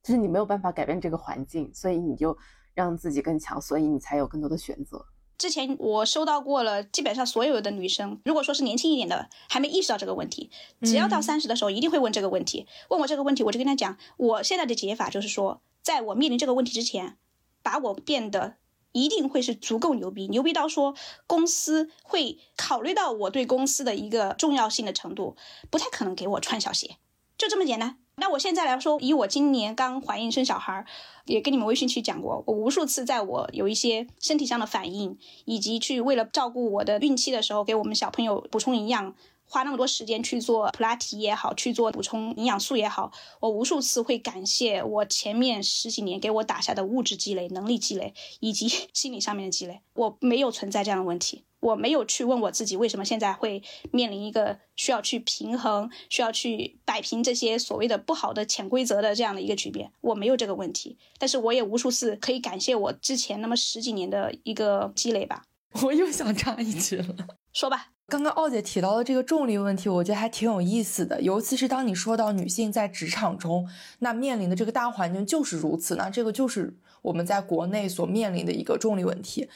[0.03, 2.37] 就是你没有办法改变这个环境，所以你就
[2.75, 5.07] 让自己更强，所以你才有更多的选择。
[5.39, 10.51] 之前我收到过了，基本上所有的女生，如果说是年轻一点的，还没意识到这个问题，
[10.83, 12.67] 只要到三十的时候，一定会问这个问题。
[12.91, 17.17] 问我这个问题，我就跟他讲，我现在的解法就是说，在我面临这个问题之前，
[17.63, 18.57] 把我变得
[18.93, 20.95] 一定会是足够牛逼，牛逼到说
[21.27, 25.37] 公司会考虑到我对公司的一个重要性的程度，
[25.71, 26.97] 不太可能给我穿小鞋，
[27.43, 27.99] 就这么简单。
[28.15, 30.87] 那我现在来说，以我今年刚怀孕生小孩，
[31.25, 39.13] 也跟你们微信去讲过，我无数次在我有一些身体上的反应，以及去为了照顾我的孕期的时候，给我们小朋友补充营养。
[39.45, 49.81] 花那么多时间去做普拉提也好，去做补充营养素也好，我无数次会感谢我前面十几年给我打下的物质积累、能力积累以及 心理上面的积累。
[49.95, 59.93] 我没有存在这样的问题，我没有去问我自己为什么现在会面临一个需要去平衡、需要去摆平这些所谓的不好的潜规则的这样的一个局面。
[60.01, 65.45] 我没有这个问题，但是我也无数次可以感谢我之前那么十几年的一个积累吧。
[65.85, 67.15] 我又想插一句了，
[67.55, 67.89] 说吧。
[68.09, 71.23] 刚刚奥姐提到的这个重力问题，我觉得还挺有意思的。
[71.23, 73.67] 尤其是当你说到女性在职场中，
[74.01, 79.49] 那面临的这个大环境就是如此，那这个就是我们在国内所面临的一个重力问题。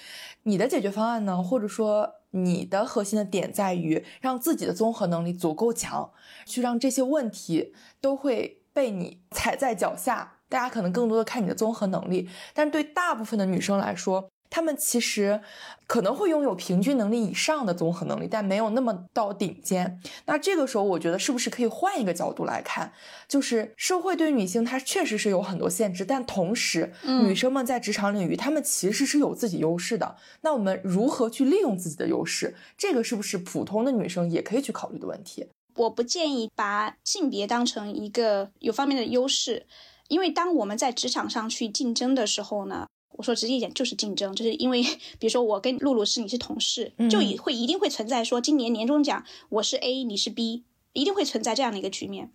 [0.43, 1.43] 你的解决方案呢？
[1.43, 6.13] 或者说你的核心的点在于让自己的综合能力足够强，
[6.45, 10.35] 去让这些问题都会被你踩在脚下。
[10.49, 14.31] 大家可能更多的看你的综合能力，但对大部分的女生来说。
[14.49, 15.41] 他们其实
[15.87, 20.01] 可能会拥有平均能力以上的综合能力，但没有那么到顶尖。
[20.27, 22.93] 那这个时候，我觉得是不是可以换一个角度来看，
[23.29, 30.17] 就是社会对女性她确实是有很多限制，但同时，女生们在职场领域，她们其实是有自己优势的。
[30.41, 32.55] 那我们如何去利用自己的优势？
[32.77, 35.47] 这个是不是普通的女生也可以去考虑的问题？
[35.77, 39.67] 我不建议把性别当成一个有方面的优势，
[40.09, 42.87] 因为当我们在职场上去竞争的时候呢？
[43.17, 44.83] 我说直接一点就是竞争，就是因为
[45.19, 52.31] 比如说我跟露露是你是同事，就也会一定会存在说今年年终奖我是 A 你是 B，一定会存在这样的一个局面。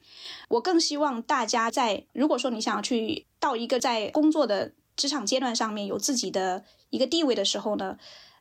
[0.50, 7.98] 我更希望大家在如果说你想要去到一个在工作的职场阶段上面有自己的一个地位的时候呢，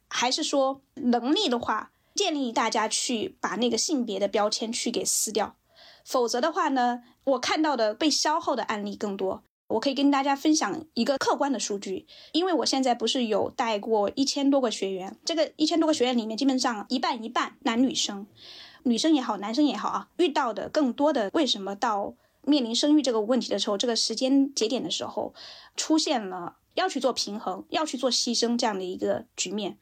[0.09, 5.57] 还是说能力的话，建议大家去把那个性别的标签去给撕掉，
[6.05, 9.43] 否则的话呢，我看到的被消耗的案例更多。
[9.71, 18.27] 我可以跟大家分享一个客观的数据，因为我现在不是有带过一千多个学员，这个一千多个学员里面，基本上一半一半男女生，
[18.83, 25.33] 女生也好，男生也好啊，遇到的更多的为什么到面临生育这个问题的时候，这个时间节点的时候，
[25.77, 29.79] 出现了要去做平衡，要去做牺牲这样的一个局面，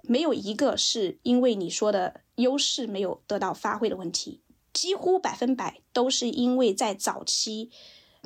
[0.00, 4.40] 没有一个是因为你说的优势没有得到发挥的问题，
[4.72, 7.70] 几乎百分百都是因为在早期。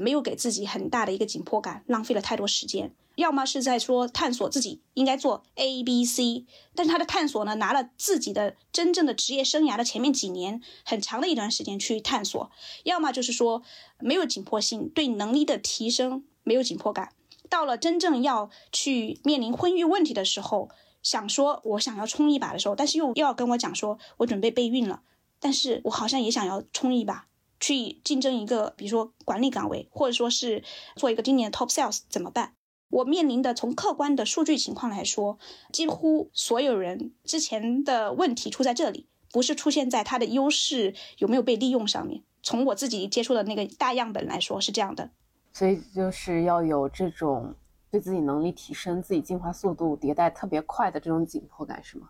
[0.01, 2.95] 没有给自己很大的一个紧迫感，浪费了太多时间。
[3.17, 12.51] 要么是在说探索自己应该做 A、B、C，但是他的探索呢，拿了自己的真正的职业生涯的前面几年很长的一段时间去探索；
[12.85, 13.63] 要么就是说
[13.99, 17.13] 没有紧迫性，对能力的提升没有紧迫感。
[17.51, 20.71] 到了真正要去面临婚育问题的时候，
[21.03, 25.03] 想说我想要冲一把的时候，但是又又要跟我讲说我准备备孕了，
[25.39, 27.27] 但是我好像也想要冲一把。
[27.61, 30.65] 去竞争一个，比如说管理岗位，或者说是
[30.97, 32.55] 做一个今年的 top sales 怎么办？
[32.89, 35.39] 我面临的从客观的数据情况来说，
[35.71, 42.25] 几乎所有人之前的问题出在这里，不是出现在他的优势有没有被利用上面。
[42.43, 45.11] 从我自己接触的那个大样本来说是这样的，
[45.53, 47.55] 所以就是要有这种
[47.93, 52.09] 对自己能力提升、自己进化速度迭代特别快的这种紧迫感，是吗？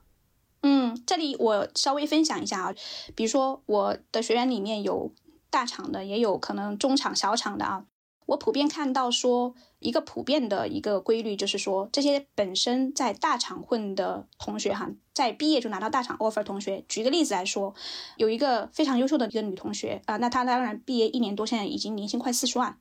[0.63, 2.75] 嗯，这里我稍微分享一下啊，
[3.15, 5.13] 比如说我的学员里面有。
[5.51, 7.85] 大厂的也有可能中厂、小厂的啊。
[8.27, 17.74] 我普遍看到说一个普遍的一个规律，就是说这些本身在大厂混的同学哈，在毕业就拿到大厂 offer 同学，举个例子来说，
[18.16, 22.79] 有一个非常优秀的一个女同学啊，那她当然毕业一年多，现在已经年薪快四十万。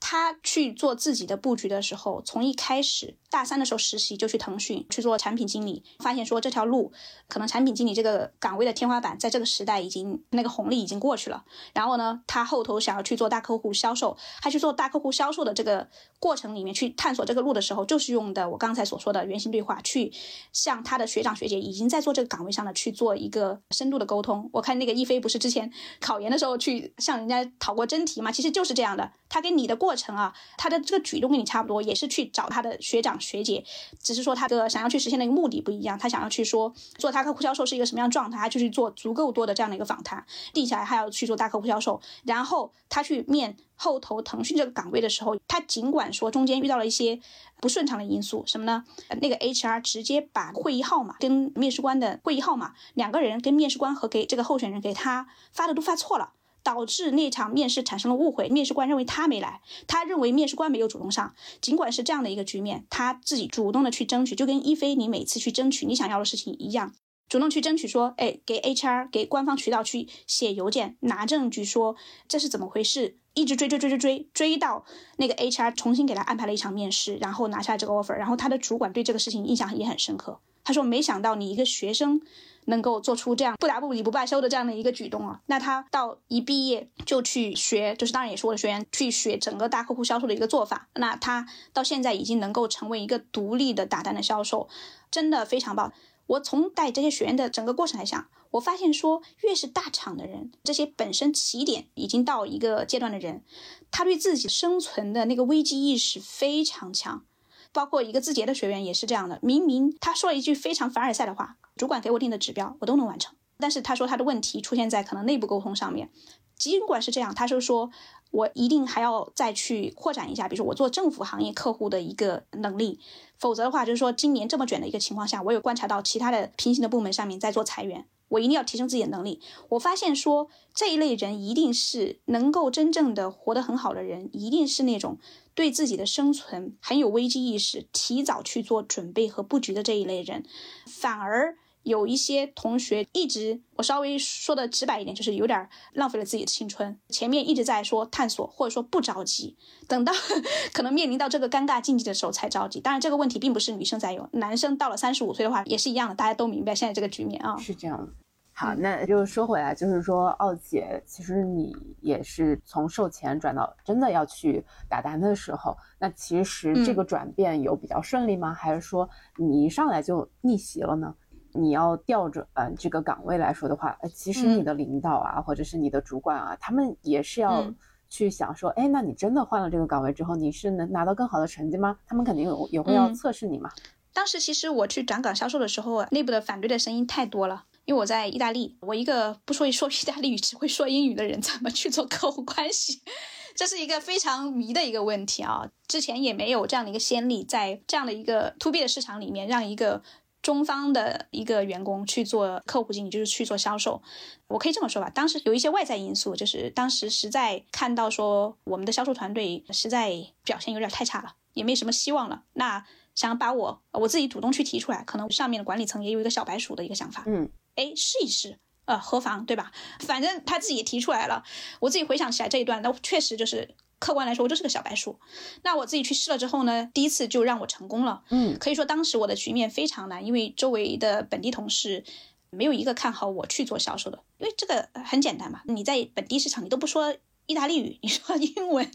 [0.00, 6.90] 他去做自己的布局的时候，从一开始大三的时候实习就去腾讯去做产品经理，发现说这条路
[7.28, 11.44] 可能产品经理这个岗位的天花板在这个时代已经那个红利已经过去了。
[11.74, 15.86] 然后呢，他后头想要去做大客户销售，他去做大客户销售的这个
[16.18, 20.10] 过程里面去探索这个路的时候，就是用的我刚才所说的原型对话，去
[20.52, 24.48] 向他的学长学姐已经在做这个岗位上的去做一个深度的沟通。
[24.54, 25.70] 我看那个一飞不是之前
[26.00, 29.89] 考研的时候去向人家讨过真题嘛，其实就是这样的，他跟你的过。
[29.90, 33.64] 过程啊，他的这个举动跟你差不多，也是去找他的学长学姐，
[34.00, 35.98] 只是说他的想要去实现的一个目的不一样。
[35.98, 40.24] 他想要去说做他客户销售是一个什么样状态，他就去做足够多的这样的一个访谈，
[40.54, 42.00] 定下来还要去做大客户销售。
[42.22, 47.18] 然后他去面后头腾讯这个岗位的时候，他尽管说中间遇到了一些
[47.60, 48.84] 不顺畅的因素，什么呢？
[49.20, 56.34] 那个 HR 直接把会议号码跟面试官的会议号码，两个人跟面试官和给这个候选人给他发的都发错了。
[56.62, 61.34] 导致那场面试产生了误会，面试官认为他没来，他认为面试官没有主动上。
[61.60, 66.94] 尽管是这样的一个局面，他自己主动的去争取，就跟一菲你每次去争取你想要的事情一样，
[67.28, 71.96] 主动去争取说，哎，给 HR 给官方渠道去写邮件拿证据说
[72.28, 74.84] 这是怎么回事，一直追追追追追追到
[75.16, 82.20] 那个 HR 重新给他安排了一场面试，然后拿下这个 offer，然后他的主管对这个事情印象也很深刻，他说没想到你一个学生。
[82.66, 90.88] 能够做出这样不达不理不罢休的这样的一个举动啊，那他到一毕业就去学，就是当然也是我的学员去学整个大客户销售的一个做法。
[90.94, 94.68] 那他到现在已经能够成为一个独立的打单的销售，
[95.10, 95.92] 真的非常棒。
[96.26, 103.42] 我从带这些学员的整个过程来讲，我发现说，越是大厂的人，这些本身起点已经到一个阶段的人，
[103.90, 107.24] 他对自己生存的那个危机意识非常强。
[107.72, 111.56] 包括一个字节的学员也是这样的，明明他说了一句非常凡尔赛的话。
[111.80, 113.34] 主管给我定的指标，我都能完成。
[113.58, 116.10] 但是他说他的问题出现在可能内部沟通上面。
[116.58, 117.90] 尽管是这样，他就说
[118.32, 123.00] 我一定还要再去扩展一下，比如说我做政府行业客户的一个能力。
[123.38, 129.40] 否则的话，就是说今年这么卷的一个情况下，我有观察到其他的平行的部门上面在做裁员，我一定要提升自己的能力。
[129.70, 135.16] 我发现说这一类人一定是能够真正的活得很好的人，一定是那种
[135.54, 140.44] 对自己的生存很有危机意识，提早去做准备和布局的这一类人，
[140.86, 141.56] 反而。
[141.82, 146.98] 有一些同学一直，我稍微说的直白一点，就是有点浪费了自己的青春。
[147.08, 149.56] 前面一直在说探索，或者说不着急，
[149.88, 150.12] 等到
[150.72, 152.80] 可能面临到这个尴尬境地的时候才着急。
[152.80, 156.14] 当然，这个问题并不是女生在有，男生到了三十五岁的话也是一样的。
[156.14, 158.12] 大家都明白现在这个局面啊，是这样的。
[158.52, 168.52] 好，那就说回来，就是说，奥姐，其实你也是从售前转到真的要去打单的时候，那其实这个转变有比较顺利吗？
[168.52, 169.08] 还是说
[169.38, 171.14] 你一上来就逆袭了呢？
[171.52, 172.46] 你要调转
[172.78, 177.64] 这个岗位来说的话，呃，其实你的领导啊，或者是你的主管啊，他们也是要
[178.08, 181.98] 去想说，哎，那你真的换了这个岗位之后，你是能拿到更好的成绩吗？
[182.06, 183.70] 他们肯定有也会要测试你嘛。
[184.12, 193.02] 当时其实我去转岗销售的时候，内部的反对的声音太多了，因为我在意大利，我一个不说说意大利语只会说英语的人，怎么去做客户关系？
[193.54, 195.68] 这是一个非常迷的一个问题啊！
[195.86, 200.02] 之前也没有这样的一个先例，在这样的一个 to B 的市场里面，让一个。
[200.42, 204.02] 中方的一个员工去做客户经理，就是去做销售。
[204.46, 210.12] 我可以这么说吧，当时有一些外在因素，就是当时实在看到说我们的销售团队实在
[210.44, 212.44] 表现有点太差了，也没什么希望了。
[212.54, 212.84] 那
[213.14, 217.24] 想把我我自己主动去提出来，可能上面的管理层也有一个小白鼠的一个想法。
[217.26, 219.70] 嗯，哎，试一试，呃，何妨，对吧？
[220.00, 221.44] 反正他自己也提出来了。
[221.80, 223.74] 我自己回想起来这一段，那确实就是。
[224.00, 225.20] 客观来说，我就是个小白鼠。
[225.62, 228.24] 那我自己去试了之后呢，第一次就让我成功了。
[228.30, 232.02] 嗯，可以说当时我的局面非常难，因为周围的本地同事
[232.50, 234.18] 没有一个看好我去做销售的。
[234.38, 237.14] 因为这个很简单嘛，你在本地市场你都不说
[237.46, 238.90] 意大利语，你说英文，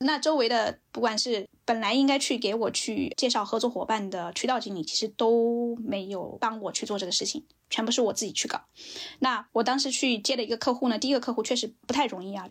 [0.00, 8.60] 那周围的不管是本来应该去给我去介绍合作伙伴的渠道经理，其实都没有帮我去做这个事情，全部是我自己去搞。
[9.18, 12.48] 那我当时去接的一个客户呢，第一个客户确实不太容易啊。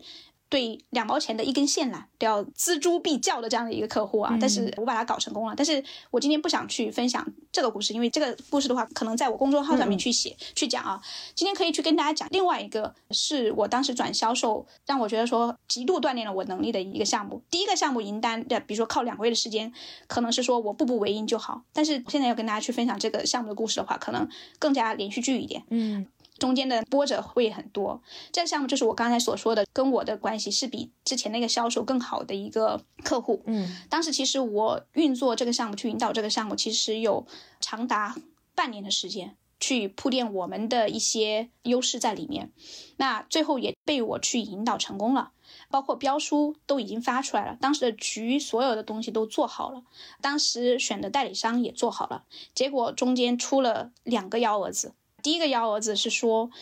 [0.48, 5.54] 对两毛钱的一根线缆都要锱铢必较的这样的一个客户啊，但是我把它搞成功了。
[5.56, 11.00] 但是我今天不想去分享这个故事，因为这个故事的话，可能在我公众号上面去写去讲啊。
[11.34, 17.42] 今天可以去跟大家讲另外一个，是我当时转销售让我觉得说极度锻炼了我能力的一个项目。
[17.50, 19.72] 第一个项目赢单的，比如说靠两个月的时间，
[20.06, 21.62] 可能是说我步步为营就好。
[21.72, 24.28] 但是现在要跟大家去分享这个项目的故事的话，可能
[24.60, 25.64] 更加连续剧一点。
[25.70, 26.06] 嗯。
[26.38, 28.02] 中间的波折会很多。
[28.32, 33.42] 这个项目就是我刚才所说的，跟我的关系是比之前那个销售更好的一个客户。
[33.46, 37.26] 嗯，当时其实我运作这个项目，去引导这个项目，其实有
[37.60, 38.16] 长达
[38.54, 39.36] 半年的时间。
[39.58, 42.52] 去铺垫我们的一些优势在里面，
[42.98, 45.32] 那最后也被我去引导成功了，
[45.70, 49.82] 包括标书都已经发出来了，当时的局所有的东西都做好了，
[50.20, 52.24] 当时选的代理商也做好了，
[52.54, 54.92] 结果中间出了两个幺蛾子。
[55.26, 56.52] 第一个幺蛾子是说，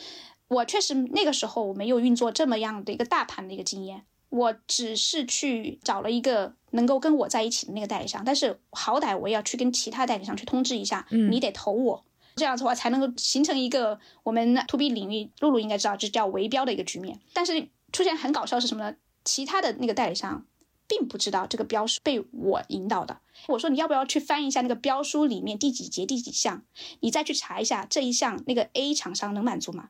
[0.47, 12.03] 我确实那个时候我没有运作这么样的一个大盘的一个经验，我只是去找了一个能够跟我在一起的那个代理商，但是好歹我也要去跟其他代理商去通知一下，你得投我。
[12.37, 17.19] 这样子的话才能够形成一个我们 to B 领域，露露应该知道，这叫围标的一个局面。
[17.33, 18.95] 但是出现很搞笑是什么呢？
[19.23, 20.43] 其他的那个代理商
[20.87, 23.19] 并不知道这个标书被我引导的。
[23.47, 26.63] 我说你要不要去翻一下那个标书里面第几节第几项，
[26.99, 29.89] 你再去查一下这一项那个 A 厂商能满足吗？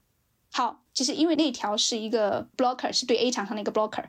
[0.52, 4.06] 好，其实因为那条是一个 blocker，是对 A 厂商的一个 blocker。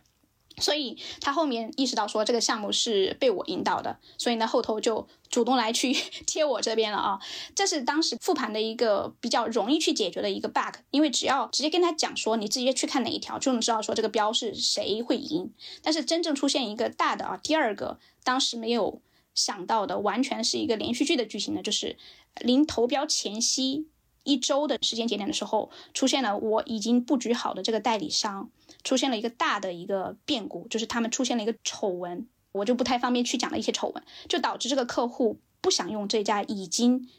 [0.59, 5.93] 所以他后面意识到说这个项目是被我引导的，所以呢后头就主动来去
[6.27, 7.19] 贴我这边了啊。
[7.55, 15.53] 这是当时复盘的一个比较容易去解决的一个 bug，因为只要直接跟他讲说你直接去看哪一条就能知道说这个标是谁会赢。
[15.83, 19.03] 但是真正出现一个大的啊，第二个当时没有
[19.35, 21.97] 想到的，完全是一个连续剧的剧情呢，就是
[22.41, 23.89] 临投标前夕。
[24.25, 28.51] 一周的时间节点的时候，出现了我已经布局好的这个代理商
[28.87, 37.11] 出现了一个大的一个变故，就是他们出现了一个丑闻，我就不太方便去讲了一些丑闻，就导致这个客户不想用这家已经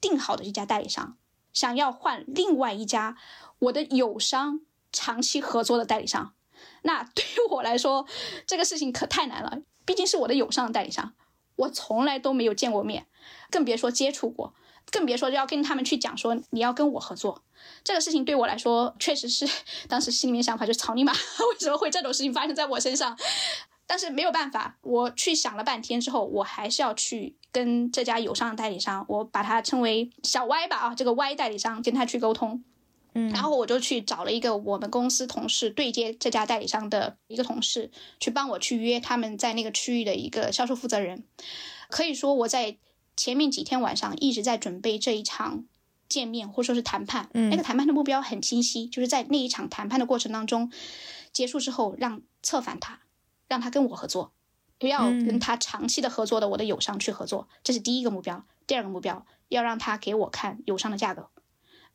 [0.00, 1.18] 定好的这家代理商，
[1.52, 3.16] 想要换另外一家
[3.58, 4.60] 我的友商
[4.92, 6.34] 长期合作的代理商。
[6.82, 8.06] 那对于我来说，
[8.46, 11.14] 这个事情可太难了，毕竟是我的友商的代理商，
[11.56, 13.08] 我从来都没有见过面，
[13.50, 14.54] 更别说接触过。
[14.90, 17.42] 更别说要跟他们去讲说你要跟我合作，
[17.84, 19.46] 这个事情对我来说确实是
[19.88, 21.12] 当时心里面想法就是草泥马，
[21.50, 23.16] 为什么会这种事情发生在我身上？
[23.86, 32.62] 但是没有办法，我去想了半天之后，我还是要去跟这家友商的代理商，我把它称为小 Y 吧啊，这个 Y 代理商跟他去沟通，
[33.14, 41.24] 嗯，然后我就去找了一个我们公司同事对接这家代理商的一个同事，去帮我去约他们在那个区域的一个销售负责人，
[41.88, 42.76] 可以说我在。
[43.18, 45.64] 前面几天晚上一直在准备这一场
[46.08, 50.70] 见面或者说是谈判，嗯，那个谈判的目标很清晰，就是在那一场谈判的过程当中
[51.32, 53.00] 结束之后，让策反他，
[53.48, 54.32] 让他跟我合作，
[54.78, 58.46] 不要跟他长期的合作的我的友商去合作，这是第一个目标。
[58.68, 61.28] 第二个目标要让他给我看友商的价格，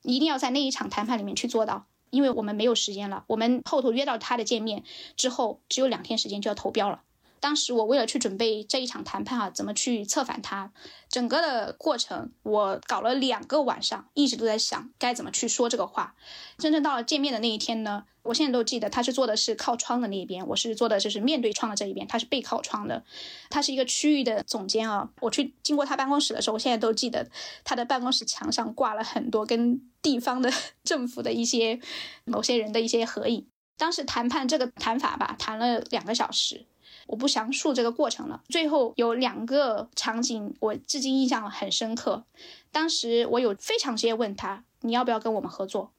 [0.01, 4.83] 一定要在那一场谈判里面去做到，因为我们没有时间了，我们后头约到他的见面
[5.15, 7.01] 之后，只有两天时间就要投标了。
[7.43, 10.71] 当时我为了去准备这一场谈判啊，怎么去策反他，
[11.09, 16.15] 整个的过程我搞了两个晚上，一直都在想该怎么去说这个话。
[16.57, 23.03] 真正到了见面的那一天呢，我现在都记得他是坐的是靠窗的那一边，我是坐的就是面对窗的这一边，他是背靠窗的。
[23.49, 27.29] 他是一个区域的总监啊，我去经过他办公室的时候，我现在都记得
[27.65, 30.49] 他的办公室墙上挂了很多跟地方的
[30.85, 31.81] 政府的一些
[32.23, 33.45] 某些人的一些合影。
[33.77, 36.65] 当时谈判这个谈法吧，谈了两个小时。
[37.07, 38.41] 我不详述这个过程了。
[38.49, 42.23] 最后有两个场景，我至今印象很深刻。
[42.71, 45.91] 当时我有非常直接问他，你要不要跟我们合作？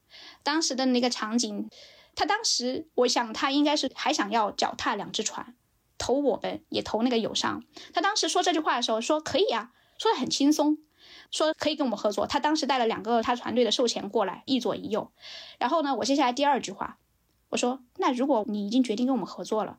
[0.42, 1.68] 当时的那个场景，
[2.14, 5.54] 他当时我想他应该是还想要脚踏两只船，
[5.98, 7.62] 投我们也投那个友商。
[7.92, 10.78] 他当时说这句话的时候说可以啊，说的很轻松，
[11.30, 12.26] 说可以跟我们合作。
[12.26, 15.10] 他当时带了两个他团队的售前过来，一左一右。
[15.58, 16.98] 然后呢，我接下来第二句话，
[17.50, 19.78] 我说那如果你已经决定跟我们合作了。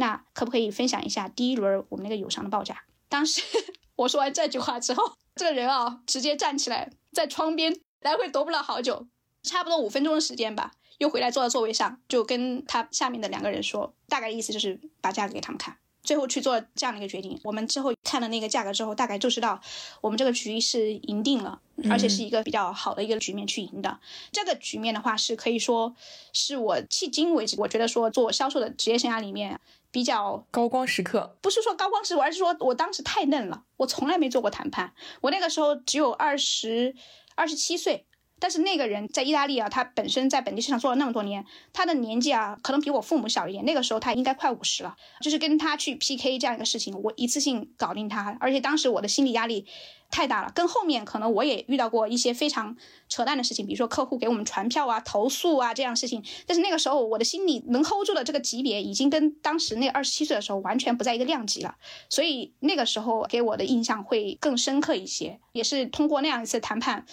[0.00, 2.84] 那可不可以分享一下第一轮我们那个友商的报价？
[3.08, 3.42] 当时
[3.96, 9.08] 我说完这句话之后，这个人啊直接站起来，在窗边来回踱步了好久，
[9.42, 15.76] 差不多五分钟的时间吧，又回来坐到座位上，就跟他下面的两个人说，大概意思就是把价格给他们看。
[16.08, 17.38] 最后去做这样的一个决定。
[17.44, 19.60] 我们之后看了那个价格之后，大概就知道
[20.00, 24.00] 我们这个局是赢定了，而且是一个比较好的一个局面去赢的。
[24.32, 25.94] 这个局面的话，是可以说
[26.32, 29.60] 是我迄今为止，我觉得说做销售的职业生涯里面。
[29.90, 34.92] 比较高光时刻，不是说高光时刻，而是说我当时太嫩了，我从来没做过谈判。
[35.22, 36.94] 我那个时候只有二十
[37.36, 38.04] 二十七岁，
[38.40, 43.64] 但是那个人在意大利啊，他本身在本地市场做了那么多年，他的年纪啊，可能比我父母小一点。
[43.64, 48.36] 那个时候他应该快五十了，就是跟他去 PK 这样一个事情，我一次性搞定他。
[48.40, 49.66] 而且当时我的心理压力，
[50.10, 50.50] 太大了。
[50.54, 52.76] 跟后面可能我也遇到过一些非常
[53.08, 56.24] 扯淡的事情，比如说客户给我们传票啊、投诉啊这样事情。
[56.46, 61.76] 但是那个时候我的心里能 hold 住的这个级别，已经跟当时那二十七岁的时候完全不在一个量级了。
[62.08, 67.04] 所以那个时候给我的印象会更深刻一些，也是通过那样一次谈判。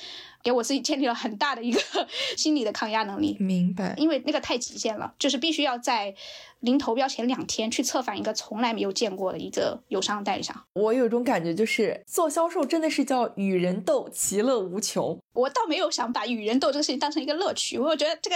[0.46, 1.82] 给我自己建立了很大的一个
[2.38, 3.36] 心理的抗压能力。
[3.40, 6.14] 明白，因为那个太极限了，就是必须要在
[6.60, 10.56] 临投标前两天去策反一个从来没有见过的一个友商代理商。
[10.74, 15.18] 我有种感觉，就是做销售真的是叫与人斗，其乐无穷。
[15.34, 18.36] 我倒没有想把与人斗这个事情当成一个乐趣，我觉得这个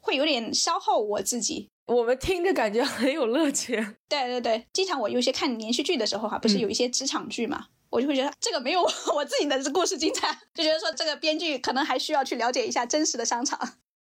[0.00, 1.68] 会有点消耗我自己。
[1.86, 3.76] 我们听着感觉很有乐趣。
[4.08, 7.66] 对对对，经常我有些看连续剧的时候哈，不是有一些职场剧嘛。
[7.94, 13.56] 我就会觉得这个没有我自己的故事精彩，就觉得说这个编剧可能还需要去了解一下真实的商场。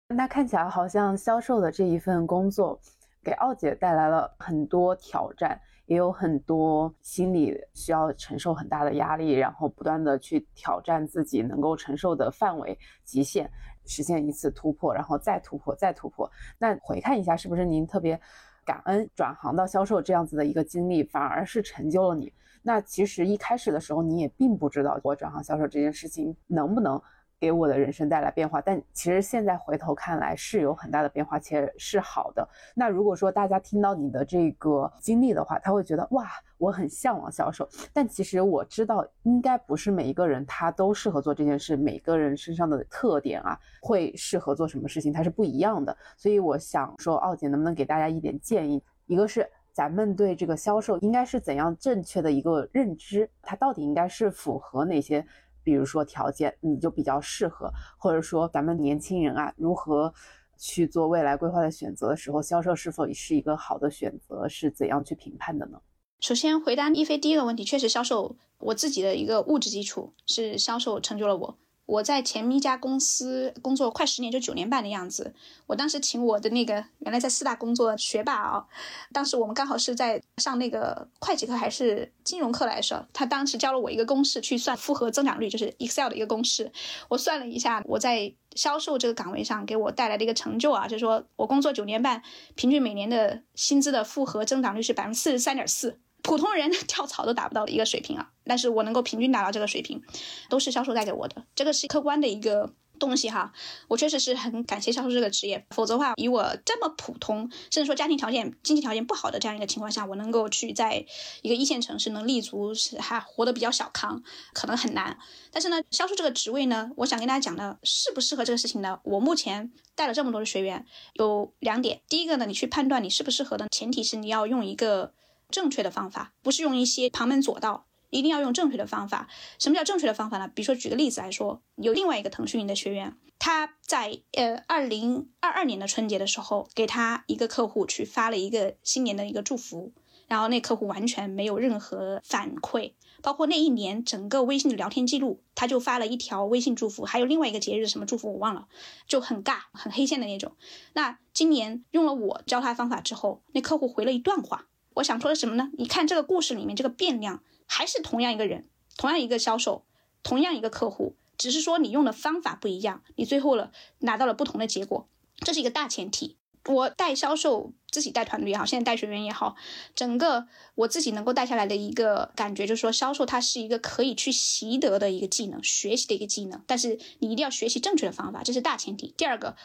[0.09, 2.81] 那看起来好像销售的这一份工作，
[3.23, 13.49] 给奥姐带来了很多挑战，也有很多心理需要承受很大的压力，然后不断的去挑战自己能够承受的范围极限，
[13.85, 16.29] 实现一次突破，然后再突破，再突破。
[16.59, 18.21] 那回看一下，是不是您特别
[18.65, 22.33] 感恩转行到销售这样子的一个经历，反而是成就了你？
[22.67, 27.01] 那其实一开始的时候，你也并不知道我转行销售这件事情能不能
[27.39, 28.61] 给我的人生带来变化。
[28.61, 32.49] 但其实现在回头看来是有很大的变化，且是好的。
[32.75, 37.69] 那如果说大家听到你的这个经历的话，他会觉得哇，我很向往销售。
[37.93, 45.97] 但其实我知道，应该不是每一个人他都适合做这件事，每个人身上的特点啊，会适合做什么事情，它是不一样的。
[46.17, 48.83] 所以我想说，奥姐能不能给大家一点建议？
[49.07, 49.49] 一个是。
[49.77, 53.29] 咱们对这个销售应该是怎样正确的一个认知？
[53.43, 55.23] 它到底应该是符合哪些，
[55.63, 60.11] 比如说条件，你就比较适合，或者说咱们年轻人啊，如何
[60.57, 64.49] 去做未来规划的选择的时候，销售是否是一个好的选择？
[64.49, 65.79] 是怎样去评判的呢？
[66.21, 71.59] 首先回答一飞第一个问题，确实销售我自己的一个物质基础是销售成就了我。
[71.87, 75.33] 我在前面一家公司工作快十年，就九年半的样子。
[75.67, 78.67] 我当时请我的那个原来在四大工作学霸啊，
[79.13, 83.07] 当时我们刚好是在上那个会计课还是金融课来着。
[83.13, 86.73] 他当时教了我一个公式去算复合增长率，就是 Excel 的一个公式。
[87.09, 92.21] 我算了一下，我在销售这个岗位上给我带来的一个成就啊，就是说我工作九年半，
[92.57, 96.01] 平均每年的薪资的复合增长率是百分之四十三点四。
[96.23, 100.03] 普通人跳槽都达不到的一个水平啊，但是我能够平均达到这个水平，
[100.49, 103.53] 都是销售带给我的，这个是客观的一个东西哈。
[103.87, 111.07] 我确实是很感谢销售这个职业，否则的话，以我这么普通，甚至说家庭条件、经济条件不好的这样一个情况下，我能够去在
[111.43, 114.21] 一个一线城市能立足，是还活得比较小康，
[114.53, 115.17] 可能很难。
[115.53, 118.99] 但是呢，销售这个职位呢，我想跟大家讲的适不适合这个事情呢？
[119.05, 125.13] 我目前带了这么多的学员，有两点，第一个呢，你去判断你适不适合的前提是你要用一个。
[125.51, 129.29] 正确的方法不是用一些旁门左道，一定要用正确的方法。
[129.59, 130.49] 什么叫正确的方法呢？
[130.49, 139.93] 比如说举个例子来说，有另外一个腾讯云的学员，他在呃二零二二年的春节的时候，给他一个客户去发了一个新年的一个祝福，
[140.29, 142.93] 然后那客户完全没有任何反馈，
[143.23, 148.69] 包括那一年整个微信的聊天记录，他就发了一条微信祝福，还有另外一个节日什么祝福我忘了，
[149.07, 150.53] 就很尬很黑线的那种。
[150.93, 154.67] 那今年用了我教他方法之后，那客户回了一段话。
[154.97, 155.71] 我想说的什么呢？
[155.79, 159.85] 你看这个故事里面，这个变量还是同样一个人，同样一个销售，
[160.23, 166.37] 同样一个客户，只是说你用的方法不一样，你最后了拿到了不同的结果，这是一个大前提。
[166.65, 169.55] 我带销售，自己带团队也好，现在带学员也好，
[169.95, 179.15] 整个我自己能够带下来的一个感觉就是说，销售它是一个可以去习得的一个技能，学习的一个技能，但是你一定要学习正确的方法，这是大前提。
[179.17, 179.57] 第二个，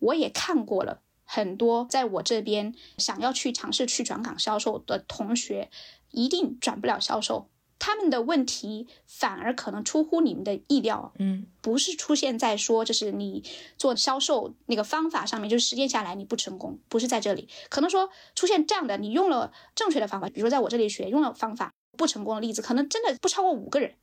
[0.00, 1.00] 我也看过了。
[1.32, 5.70] 很多在我这边想要去尝试去转岗销售的同学，
[6.10, 7.48] 一定转不了销售。
[7.78, 13.44] 他们的问题反而可能出乎你们的意料，嗯，不是出现在说就是你
[13.78, 23.94] 做销售那个方法上面，就是实践下来你不成功，不是在这里，可能说出现这样的，你用了正确的方法，比如说在我这里学用了方法不成功的例子，可能真的不超过五个人。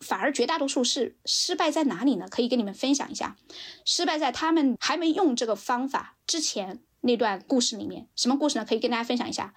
[0.00, 2.26] 反而绝大多数是失败在哪里呢？
[2.28, 3.36] 可以跟你们分享一下，
[3.84, 8.08] 失败在他们还没用这个方法之前那段故事里面。
[8.16, 8.64] 什么故事呢？
[8.64, 9.54] 可以跟大家分享一下。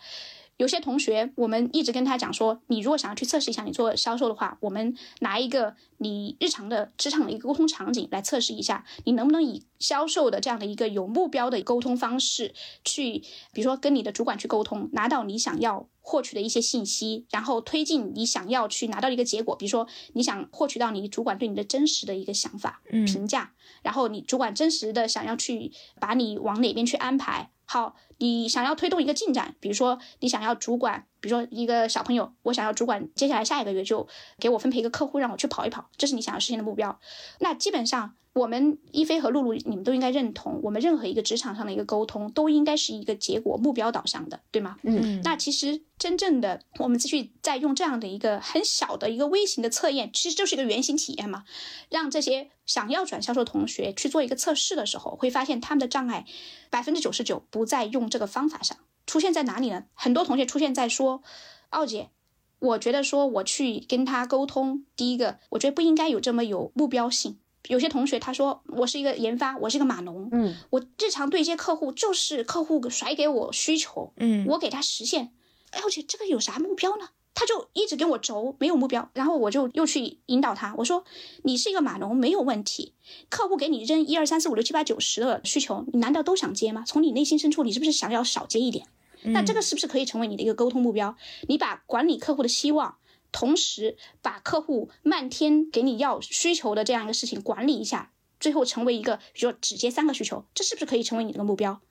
[0.57, 13.19] 有些同学，我们一直跟他讲说，你如果想要去测试一下你做销售的话，我们拿一个你日常的职场的一个沟通场景来测试一下，你能不能以销售的这样的一个有目标的沟通方式去，
[13.53, 23.53] 比如说跟你的主管去沟通，拿到你想要获取的一些信息，然后推进你想要去拿到一个结果，比如说你想获取到你主管对你的真实的一个想法评价，
[23.83, 27.51] 然后你主管真实的想要去把你往哪边去安排。
[27.69, 34.07] 好，你想要推动一个进展，比如说你想要主管，比如说一个小朋友，我想要主管接下来下一个月就
[34.39, 36.97] 给我分配一个客户让我去跑一跑，这是你想要实现的目标。
[37.39, 44.77] 那基本上我们一菲和露露，你们都应该认同，我们任何一个职场上的一个沟通都应该是一个结果目标导向的，对吗？
[44.83, 51.45] 嗯，那其实真正的我们继续再用这样的一个很小的一个微型的测验，其实就是一个原型体验嘛，
[51.89, 56.25] 让这些想要转销售同学去做一个测试的时候，会发现他们的障碍
[56.69, 58.77] 百分之九十九不在用这个方法上，
[59.07, 59.85] 出现在哪里呢？
[59.95, 61.23] 很多同学出现在说，
[61.71, 62.11] 奥姐，
[62.59, 67.39] 我觉得说我去跟他沟通，第一个，我觉得不应该有这么有目标性。
[67.67, 75.31] 有些同学他说我是一个研发，我是一个码农，嗯，我日常对接客户就是客户甩给我需求，嗯，我给他实现，
[75.71, 77.09] 哎，而且这个有啥目标呢？
[77.33, 81.03] 他就一直跟我轴，没有目标，然后我就又去引导他，我说
[81.43, 82.93] 你是一个码农没有问题，
[83.29, 86.83] 客户给你扔一二三四五六七八九十的需求，你难道都想接吗？
[86.87, 88.87] 从你内心深处，你是不是想要少接一点？
[89.23, 91.15] 那这个是不是可以成为你的一个沟通目标？
[91.47, 92.95] 你把管理客户的希望，
[93.31, 101.81] 同时把客户漫天给你要需求的这样一个事情管理一下，最后成为一个，比如说只接三个需求，这是不是可以成为你这个目标？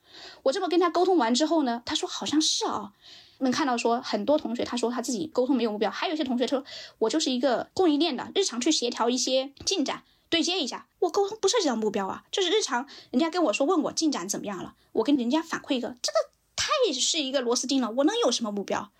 [0.43, 2.93] 我这么跟他沟通完之后呢，他说好像是啊。
[3.39, 6.65] 能看到说很多同学他说他自己沟通没有目标，还有一些同学他说
[6.97, 16.17] 我就是一个供应链的，日常去协调一些进展对接一下，我沟通不涉及到目标啊，就是日常人家跟我说问我进展怎么样了，我跟人家反馈一个，这个
[16.55, 18.91] 太是一个螺丝钉了，我能有什么目标？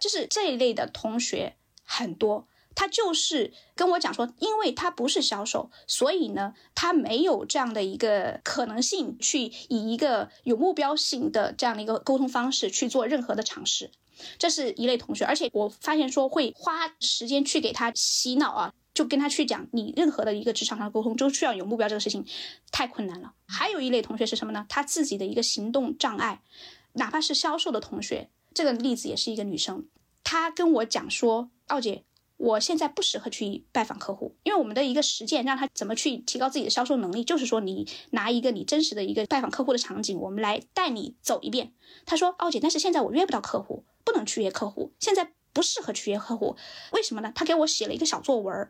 [0.00, 1.56] 就是这一类的同学
[1.92, 2.46] 很多。
[2.74, 13.90] 他就是跟我讲说，因为他不是销售，所以呢，他没有这样的一个可能性去以一个有目标性的这样的一个沟通方式去做任何的尝试。
[14.38, 22.24] 这是一类同学，而且我发现说会花时间去给他洗脑啊，就跟他去讲，你任何的一个职场上的沟通都需要有目标，这个事情
[22.70, 23.34] 太困难了。
[23.46, 24.64] 还有一类同学是什么呢？
[24.70, 26.40] 他自己的一个行动障碍，
[26.94, 29.84] 哪怕是销售的同学，这个例子也是一个女生，
[30.24, 32.04] 她跟我讲说，奥姐。
[32.38, 41.72] 我现在不适合去拜访客户，因为我们的一个实践让他怎么去提高自己的销售能力，就是说你拿一个你真实的一个拜访客户的场景，我们来带你走一遍。
[42.04, 46.56] 他说：“奥姐，但是现在我约不到客户，不能去约客户，现在不适合去约客户，
[46.90, 48.68] 为什么呢？”他给我写了一个小作文，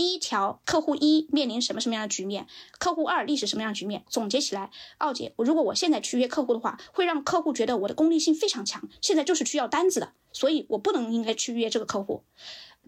[0.00, 2.46] 第一条，客户一面临什么什么样的局面，
[2.78, 12.24] 客户二历史什么样的局面，总结起来，奥姐，我如果我现在去约客户的话，会让客户觉得我的功利性非常强，现在就是去要单子的，所以我不能应该去约这个客户。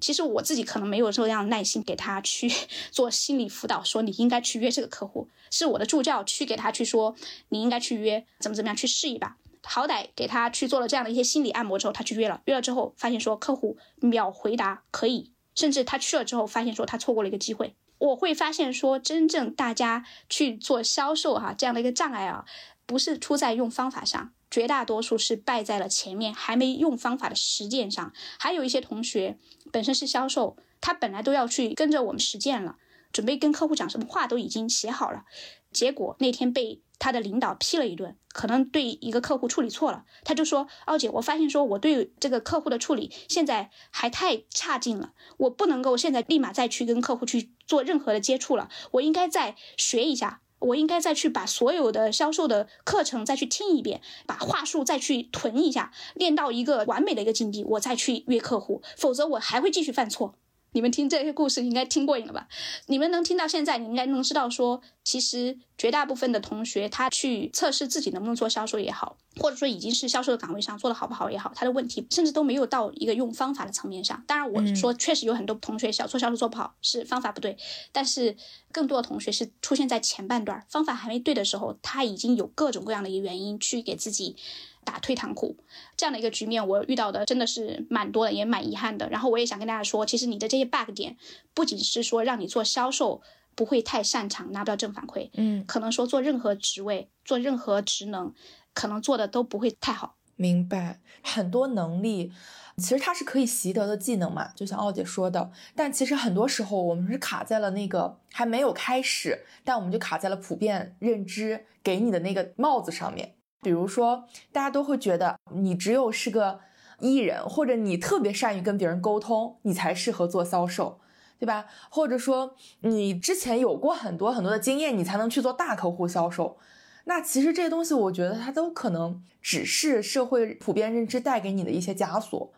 [0.00, 2.50] 其实我自己可能没有这样耐心给他去
[2.90, 7.14] 做心理辅导，说你应该去约这个客户，是我的助教去给他去说
[7.50, 17.74] 你应该去约，怎么怎么样去试一把，好歹给他去做了这样的一些心理按摩之后，他去约了，约了之后发现说客户秒回答可以，甚至他去了之后发现说他错过了一个机会。
[17.98, 22.44] 我会发现说真正大家去做销售哈这样的一个障碍啊，
[22.84, 24.32] 不是出在用方法上。
[24.50, 29.38] 绝大多数是败在了前面还没用方法的实践上，还有一些同学
[29.70, 32.76] 本身是销售，他本来都要去跟着我们实践了，
[33.12, 35.24] 准备跟客户讲什么话都已经写好了，
[35.72, 60.36] 结果那天被他的领导批了一顿，可能对一个客户处理错了，他就说：“奥姐，我发现说我对这个客户的处理现在还太差劲了，我不能够现在立马再去跟客户去做任何的接触了，我应该再学一下。”我应该再去把所有的销售的课程再去听一遍，把话术再去囤一下，练到一个完美的一个境地，我再去约客户，否则我还会继续犯错。
[60.72, 62.48] 你们听这些故事应该听过瘾了吧？
[62.86, 74.24] 你们能听到现在，你应该能知道说，其实绝大部分的同学他去测试自己能不能做销售也好，或者说已经是销售的岗位上做的好不好也好，他的问题甚至都没有到一个用方法的层面上。
[74.26, 77.56] 当然，我说确实有很多同学小做销售做不好是方法不对，
[77.92, 78.34] 但是
[78.72, 84.36] 更多的同学是出现在前半段方法还没对的时候，他已经有各种各样的一个原因去给自己。
[84.84, 85.56] 打退堂鼓
[85.96, 89.08] 这样的一个局面，我遇到的真的是蛮多的，也蛮遗憾的。
[89.08, 91.16] 然后我也想跟大家说，其实你的这些 bug 点，
[91.54, 93.22] 不仅是说让你做销售
[93.54, 98.32] 不会太擅长，拿不到正反馈，嗯，可能说做任何职位、做任何职能，
[98.74, 100.16] 可能做的都不会太好。
[100.36, 102.32] 明白，很多能力
[102.78, 105.52] 其实它是可以习得的技能嘛，就像奥姐说的。
[105.76, 113.34] 但其实很多时候我们是卡在了那个还没有开始，但我们就卡在了普遍认知给你的那个帽子上面。
[113.62, 116.60] 比如说，大家都会觉得你只有是个
[116.98, 121.00] 艺人，或者你特别善于跟别人沟通，你才适合做销售，
[121.38, 121.66] 对吧？
[121.88, 126.58] 或者说你之前有过很多很多的经验，你才能去做大客户销售。
[127.04, 132.52] 那其实这些东西，我觉得它都可能只是社会普遍认知带给你的一些枷锁，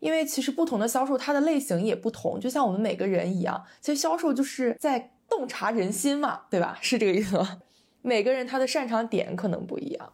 [0.00, 6.76] 因为其实不同的销售它的类型也不同，就像我们每个人一样，其实销售就是在洞察人心嘛，对吧？
[6.80, 7.60] 是这个意思吗？
[8.02, 10.12] 每个人他的擅长点可能不一样。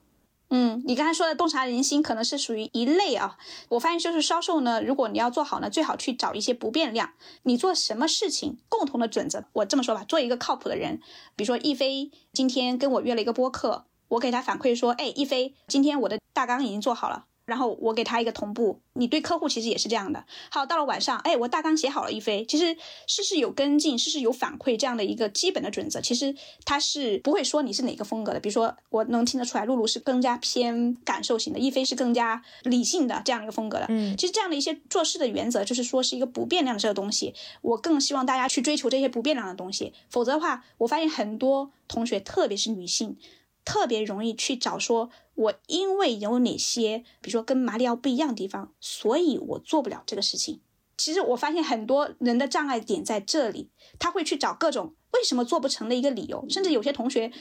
[0.53, 3.39] 嗯，你刚才说的洞察人心可能是属于一类啊。
[3.69, 7.13] 我发现就是销售呢，如果你要做好呢，最好去找一些不变量。
[7.45, 9.45] 你做什么事情，共同的准则。
[9.53, 11.01] 我这么说吧，做一个靠谱的人。
[11.37, 17.27] 比如说一飞今天跟我约了一个播客，我给他反馈说，哎，一飞，今天我的大纲已经做好了。
[17.51, 20.25] 然后我给他一个同步，你对客户其实也是这样的。
[20.51, 22.77] 好，到了晚上，哎，我大纲写好了，一飞，其实
[23.09, 26.33] 事事有跟进，事事有反馈这样的一个基本的准则，其实
[26.65, 28.39] 他是不会说你是哪个风格的。
[28.39, 33.87] 比如说，我能听得出来，露露是更加偏感受型的，一飞是更加理性的这样一个风格的。
[33.89, 37.35] 嗯，其实这样的一些做事的原则，就是说是一个不变量的这个东西。
[37.63, 43.19] 我更希望大家去追求这些不变量的东西，否则的话，我发现很多同学，特别是女性。
[43.63, 45.11] 特别容易去找说，
[45.41, 50.61] 我因为有哪些，比如说跟马里奥不一样的地方，所以我做不了这个事情。
[50.99, 56.45] 其实我发现很多人的障碍点在这里，他会去找各种为什么做不成的一个理由。
[56.51, 57.33] 甚至有些同学，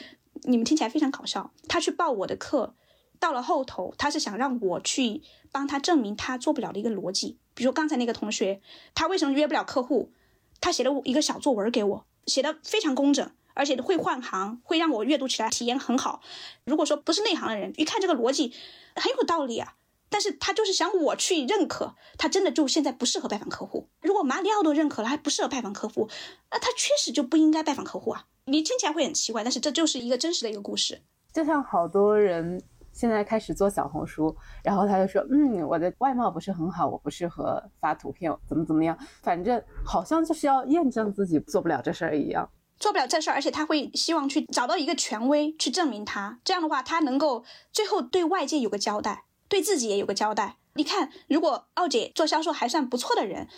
[0.44, 2.74] 你们听起来非常搞笑，他去报我的课，
[3.20, 5.22] 到了后头，他是想让我去
[5.52, 7.38] 帮他证明他做不了的一个逻辑。
[7.54, 8.62] 比如刚才那个同学，
[8.96, 10.14] 他为什么约不了客户？
[10.62, 13.30] 他写了一个小作文给我，写的非常工整。
[13.60, 16.22] 而且会换行，会让我阅读起来体验很好。
[16.64, 18.54] 如果说不是内行的人，一看这个逻辑
[18.96, 19.74] 很有道理啊，
[20.10, 23.90] 但是他就是想我去认可，他真的就现在不适合拜访客户。
[24.02, 26.08] 如果马里奥都认可了，还不适合拜访客户，
[26.50, 28.28] 那他确实就不应该拜访客户啊。
[28.46, 31.02] 你听起来会很奇怪，但是这就是一个真实的一个故事。
[31.34, 34.34] 就像好多人现在开始做小红书，
[34.64, 42.50] 然后他就说，嗯，我的外貌不是很好，我不适合发图片，怎么怎么样，反正好像就是要验证自己做不了这事儿一样。
[42.80, 50.58] 做不了这事儿，而且他会希望去找到一个权威去证明他，这样的话他能够最后对外界有个交代，对自己也有个交代。
[50.74, 53.50] 你看，如果奥姐做销售还算不错的人，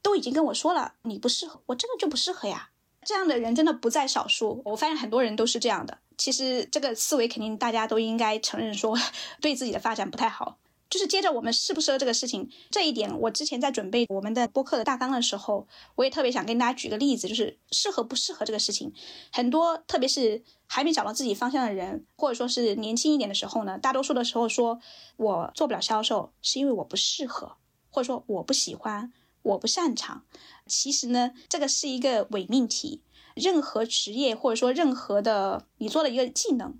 [0.00, 2.70] 都已经跟我说了你不适合，我真的就不适合呀。
[3.04, 5.98] 这样的人真的不在少数，我发现很多人都是这样的。
[6.16, 8.96] 其实这个思维肯定大家都应该承认，说
[9.40, 10.56] 对自己的发展不太好。
[10.90, 18.92] 就是接着我们适不适合这个事情这一点，我之前在准备我们的播客的大纲的时候，我也特别想跟大家举个例子，就是适合不适合这个事情。
[19.32, 24.80] 很多特别是还没找到自己方向的人，或者说是年轻一点的时候呢，大多数的时候说
[25.16, 27.56] 我做不了销售，是因为我不适合，
[27.88, 29.12] 或者说我不喜欢，
[29.42, 30.24] 我不擅长。
[30.66, 33.02] 其实呢，这个是一个伪命题。
[33.36, 36.76] 任何职业或者说任何的你做的一个技能，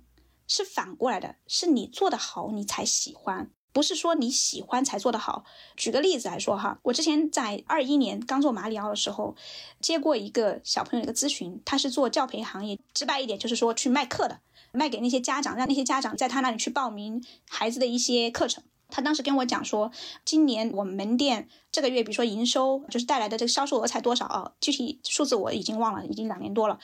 [0.47, 3.49] 是反过来的，是你做的好，你才喜欢。
[3.73, 5.45] 不是说你喜欢才做得好。
[5.77, 9.35] 举个例子来说哈，我之前在二一年刚做马里奥的时候，
[9.79, 14.39] 接过一个小朋友的一个咨询，他是做教培行业，直白一点就是说去卖课的，
[14.71, 18.63] 卖给那些家长，让那些家长在他那里去报名孩子的一些课程。
[18.93, 19.89] 他当时跟我讲说，
[20.25, 24.51] 今年我们门店这个月，比如说营收就是带来的这个销售额才多少啊？
[24.59, 26.77] 具体数字我已经忘了，已经两年多了。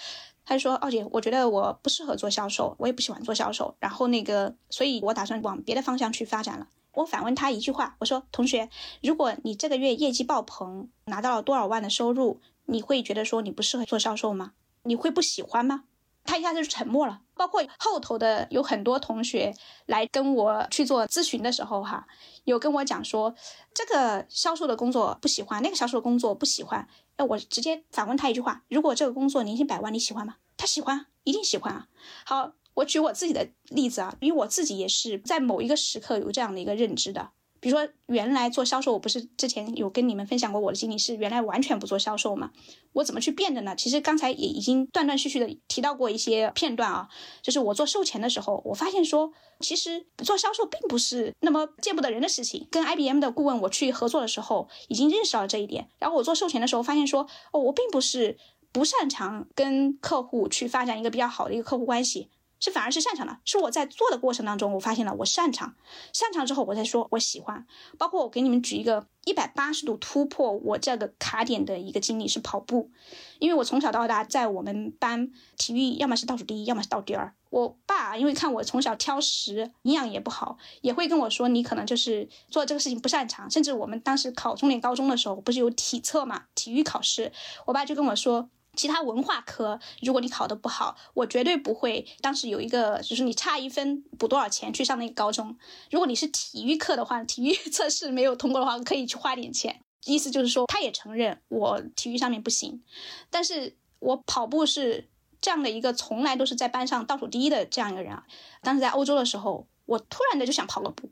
[0.46, 3.76] 他就说：“奥姐，我觉得我不适合做销售，我也不喜欢做销售。
[3.80, 8.70] 然后那个，所以我打算往别的方向去发展了。”我反问他一句话，我说：“同学，
[9.04, 14.54] 如果你这个月业绩爆棚，拿到了多少万的收入，你会觉得说你不适合做销售吗？
[14.82, 15.84] 你会不喜欢吗？”
[16.26, 17.22] 他一下子就沉默了。
[17.36, 19.54] 包括后头的有很多同学
[19.86, 22.08] 来跟我去做咨询的时候，哈，
[22.46, 23.36] 有跟我讲说
[23.76, 26.88] 这个销售的工作不喜欢，那个销售的工作不喜欢。
[27.18, 30.38] 那，我直接反问他一句话：如果这个工作年薪百万，你喜欢吗？
[30.58, 31.88] 他喜欢，一定喜欢啊。
[32.26, 32.54] 好。
[32.78, 37.32] 我举我自己的例子啊，因为我自己也是在某一个时刻有这样的一个认知的。
[37.60, 42.52] 比如说，原来做销售，我不是之前有跟你们分享过我的经历，是原来完全不做销售嘛？
[42.94, 43.76] 我怎么去变的呢？
[43.76, 47.10] 其实刚才也已经断断续续的提到过一些片段啊，
[47.42, 52.68] 就是我做售前的时候，我发现说，其实做销售并不是那么见不得人的事情。
[52.70, 55.90] 跟 IBM 的顾问我去合作的时候，已经认识到了这一点。
[55.98, 58.38] 然后我做售前的时候，发现说，哦，我并不是
[58.72, 62.30] 不擅长跟客户去发展一个比较好的一个客户关系。
[62.60, 65.76] 是反而是擅长的，是我在做的过程当中，我发现了我擅长，
[66.14, 67.66] 擅长之后我再说我喜欢。
[67.98, 72.92] 包括我给你们举一个一百八十度突破我这个卡点的一个经历是跑步，
[73.40, 77.34] 因为我从小到大在我们班体育要么是倒数第一，要么是倒第二。
[77.50, 83.50] 我爸因为看我从小挑食，营养也不好，也会跟我说你可能就是做这个事情不擅长。
[83.50, 87.32] 甚至我们当时考重点高中的时候，不是有体测嘛，体育考试，
[87.66, 88.50] 我爸就跟我说。
[88.78, 92.08] 其他文化科，如果你考得不好，我绝对不会。
[92.22, 95.58] 当时有一个，就是你差一分补多少钱去上那个高中。
[95.90, 99.82] 如果你是体育课的话，体育 测试没有通过的话，可以去花点钱。
[100.06, 102.82] 意思就是说，他也承认我体育上面不行，
[103.30, 105.10] 但是我跑步是
[105.42, 108.24] 这样的一个，从来都是在班上倒数第一的这样一个人啊。
[108.62, 111.10] 当时在欧洲的时候，我突然的就想跑个步，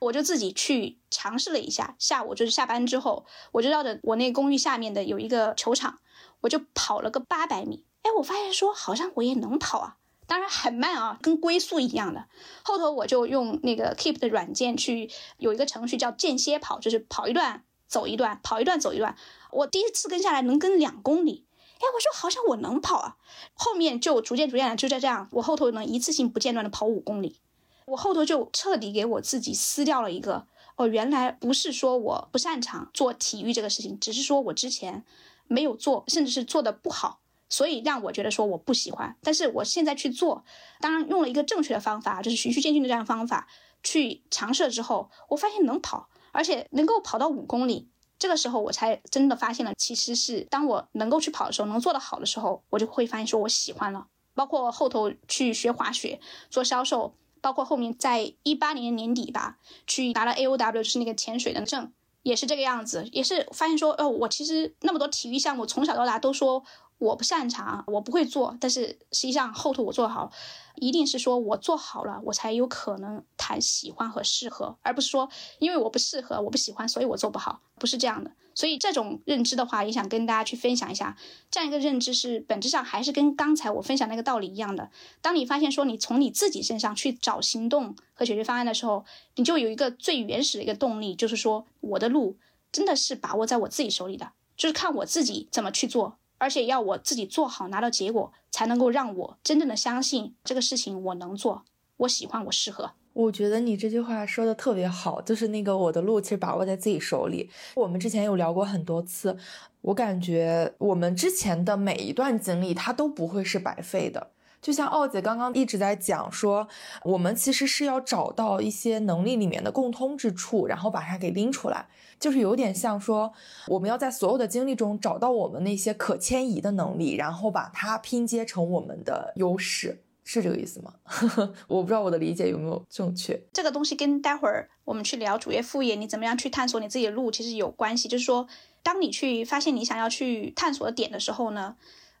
[0.00, 1.94] 我就自己去尝试了一下。
[2.00, 6.00] 下午就是下班之后，我就绕着我那公寓下面的有一个球场。
[6.42, 12.26] 我就跑了个八百米，哎，我发现说好像我也能跑啊，当然很慢啊，跟龟速一样的。
[12.62, 19.16] 后头我就用那个 Keep 的软件去有一个程序叫间歇跑，就是跑一段走一段，跑一段走一段。
[19.50, 23.16] 我第一次跟下来能跟两公里，哎，我说好像我能跑啊。
[23.54, 27.38] 后面就逐渐逐渐的就在这样，我后头能一次性不间断的跑五公里。
[27.84, 35.04] 我后头就彻底给我自己撕掉了一个哦，原来不是说我不擅长做体育这个事情，只是说我之前
[35.52, 37.20] 没有做，甚至是做的不好。
[37.48, 40.42] 所以让我觉得说我不喜欢，但是我现在去做，
[40.80, 43.46] 当然用了一个正确的方法，就是循序渐进的这样方法
[43.82, 47.90] 去尝试了之后，我发现能跑，而且能够跑到五公里。
[48.18, 54.06] 这个时候我才真的发现了，其实是当我能够去跑的时候，能做得好的时候，我就会发现说我喜欢了。
[54.34, 61.92] 包括后头去学滑雪做销售，包括后面在一八年年底吧，去拿了 AOW，就是那个潜水的证，
[62.22, 66.64] 也是这个样子，也是发现说，哦，我其实那么多体育项目，从小到大都说。
[67.02, 70.30] 我不擅长，我不会做，但是实际上后头我做好，
[70.76, 75.28] 一定是说我做好了，我才有可能谈喜欢和适合，而不是说
[75.58, 78.30] 因为我不适合，我不喜欢，所以我做不好，不是这样的。
[78.54, 81.16] 所以这种认知的话，也想跟大家去分享一下，
[81.50, 84.88] 这样一个认知是本质上还是跟刚才我分享那个道理一样的。
[85.20, 92.36] 当你发现说你从你自己身上去找行动和解决方案的时候，你就有一个最原始的一个动力，就是说我的路
[92.70, 96.18] 真的是把握在我自己手里的，就是看我自己怎么去做。
[96.42, 101.62] 而且要我自己做好，拿到结果，才能够让我真正的相信这个事情我能做，
[101.98, 102.90] 我喜欢，我适合。
[103.12, 107.48] 我觉得你这句话说的特别好，就是那个我的路其实把握在自己手里。
[107.76, 109.38] 我们之前有聊过很多次，
[109.82, 114.31] 我感觉我们之前的每一段经历，它都不会是白费的。
[114.62, 116.68] 就像奥姐刚刚一直在讲说，
[117.02, 121.88] 我们其实是要找到一些能力里面的共通之处，然后把它给拎出来，
[122.20, 123.32] 就是有点像说，
[123.66, 130.94] 我们要在所有的经历中找到我们那些可迁移的能力，然后把它拼接成我们的优势，是这个意思吗？
[131.66, 133.42] 我不知道我的理解有没有正确。
[133.52, 138.06] 这个东西跟待会儿我们去聊主业副业，你怎么样去探索你自己的路，其实有关系。
[138.06, 138.46] 就是说，
[138.84, 141.74] 当你去发现你想要去探索的点的时候呢？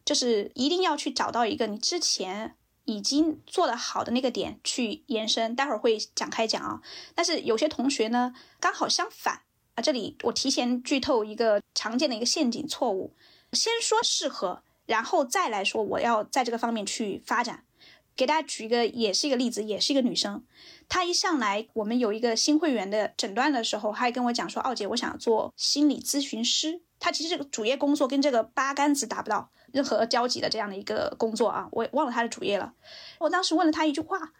[0.04, 6.82] 就是一定要去找到一个你之前已经做的好的那个点去延伸，待会儿会展开讲啊。
[7.14, 9.42] 但是有些同学呢，刚好相反
[9.74, 9.82] 啊。
[9.82, 13.14] 这里我提前剧透一个常见的一个陷阱错误：
[13.52, 17.64] 先说适合，然后再来说我要在这个方面去发展。
[18.14, 20.44] 给大家举一个，也是一个例子，也是一个女生，
[20.86, 29.50] 她一上来我们有一个新会员的诊断的时候，她还跟我讲说：“奥姐，我想做心理咨询师。”她其实这个主业工作跟这个八竿子打不到。
[29.72, 32.74] 任何交集的这样的一个工作啊，我忘了他的主业了。
[33.18, 34.32] 我当时问了他一句话，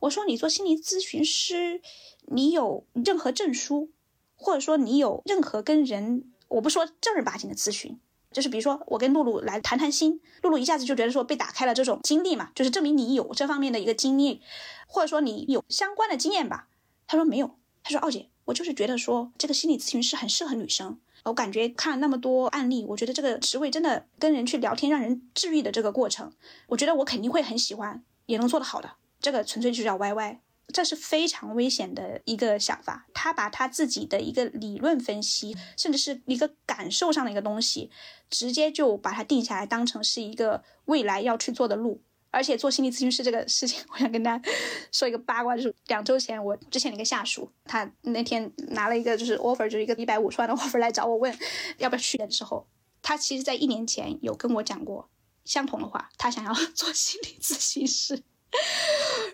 [0.00, 1.80] 我说：“你做心理咨询师，
[2.26, 3.90] 你有任何证书，
[4.36, 7.98] 或者说你有任何跟人，我不说正儿八经的咨询，
[8.30, 14.42] 就是比如说我跟露露来谈谈心，露露一下子就觉得说被打开了这种经历嘛，就是证明你有这方面的一个经历，
[14.86, 16.68] 或者说你有相关的经验吧。”
[17.08, 26.32] 他说没有，他说：“奥姐，我就是觉得说这个心理咨询师很适合女生。”我感觉看了那么多案例，我觉得这个职位真的跟人去聊天，让人治愈的这个过程，
[26.68, 28.90] 我觉得我肯定会很喜欢，也能做得好的。
[29.20, 30.40] 这个纯粹就叫歪歪，
[30.72, 33.06] 这是非常危险的一个想法。
[33.12, 37.90] 他把他自己的一个理论分析，甚至是一个感受上的一个东西，
[38.30, 42.00] 直接就把它定下来，当成是一个未来要去做的路。
[42.30, 44.50] 而且做心理咨询师这个事情，我想跟大家
[44.92, 51.36] 说一个八卦，就是两周前我之前的一个下属，他那天拿了一个就是 offer，就是一个一百五十万的 offer 来找我问
[51.78, 52.66] 要不要去的时候，
[53.02, 55.08] 他其实在一年前有跟我讲过
[55.44, 58.22] 相同的话，他想要 做心理咨询师，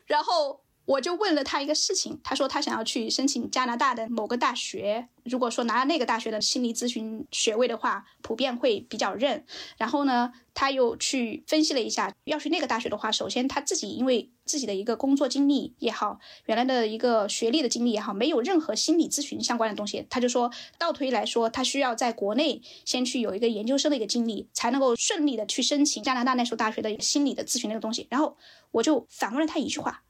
[0.07, 0.61] 然后。
[0.87, 9.47] 我就问了他一个事情，他说他想要去申请加拿大的某个大学，如果说拿了那个大学的心理咨询学位的话，普遍会比较认。
[9.79, 28.07] 然后呢，他又去分析了一下，要去那个大学的话，首先他自己因为自己的一个工作经历也好，原来的一个学历的经历也好，没有任何心理咨询相关的东西，他就说倒推来说，他需要在国内先去有一个研究生的一个经历，才能够顺利的去申请加拿大那所大学的一个心理的咨询那个东西。
[28.11, 28.37] 然后
[28.73, 30.03] 我就反问了他一句话。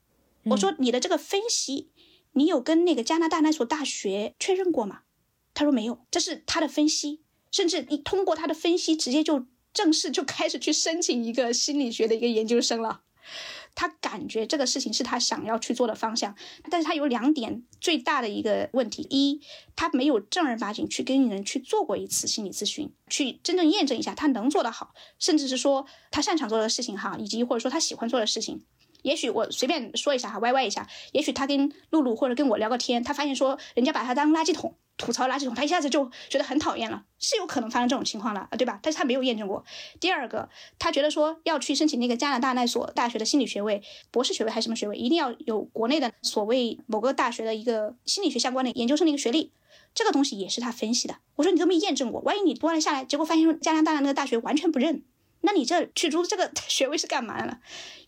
[0.51, 1.91] 我说你的这个分析，
[2.33, 5.01] 你有跟那个加拿大那所大学确认过吗？
[5.55, 13.03] 他说没有，这是他的分析，甚至你通过他的分析，直接就正式就开始去申请一个心理学的一个研究生了。
[13.77, 16.37] 他感觉这个事情是他想要去做的方向，
[16.71, 19.41] 但是他有两点最大的一个问题：一，
[19.75, 28.65] 他没有正儿八经去跟人去做过一次心理咨询，去真正验证一下他能做得好，甚至是说他擅长做的事情哈，以及或者说他喜欢做的事情。
[29.05, 34.75] 也许我随便说一下哈，歪歪一下，也许他跟露露或者跟我聊个天，他发现说人家把他当垃圾桶。
[34.97, 38.79] 吐槽垃圾桶，他一下子就觉得很讨厌了，是有可能发生这种情况的，对吧？
[38.81, 39.65] 但是他没有验证过。
[39.99, 40.49] 第二个，
[40.79, 43.83] 他觉得说要去申请那个加拿大那所大学的心理学位，
[44.13, 49.51] 博士学位还是什么学位，一定要有国内的所谓某个大学的一个心理学相关的研究生的一个学历，
[49.97, 51.17] 这个东西也是他分析的。
[51.35, 55.03] 我说你都没验证过，万一你读完下来，结果发现加拿大的那个大学完全不认，
[55.45, 57.59] 那你这去读这个 学位是干嘛的呢？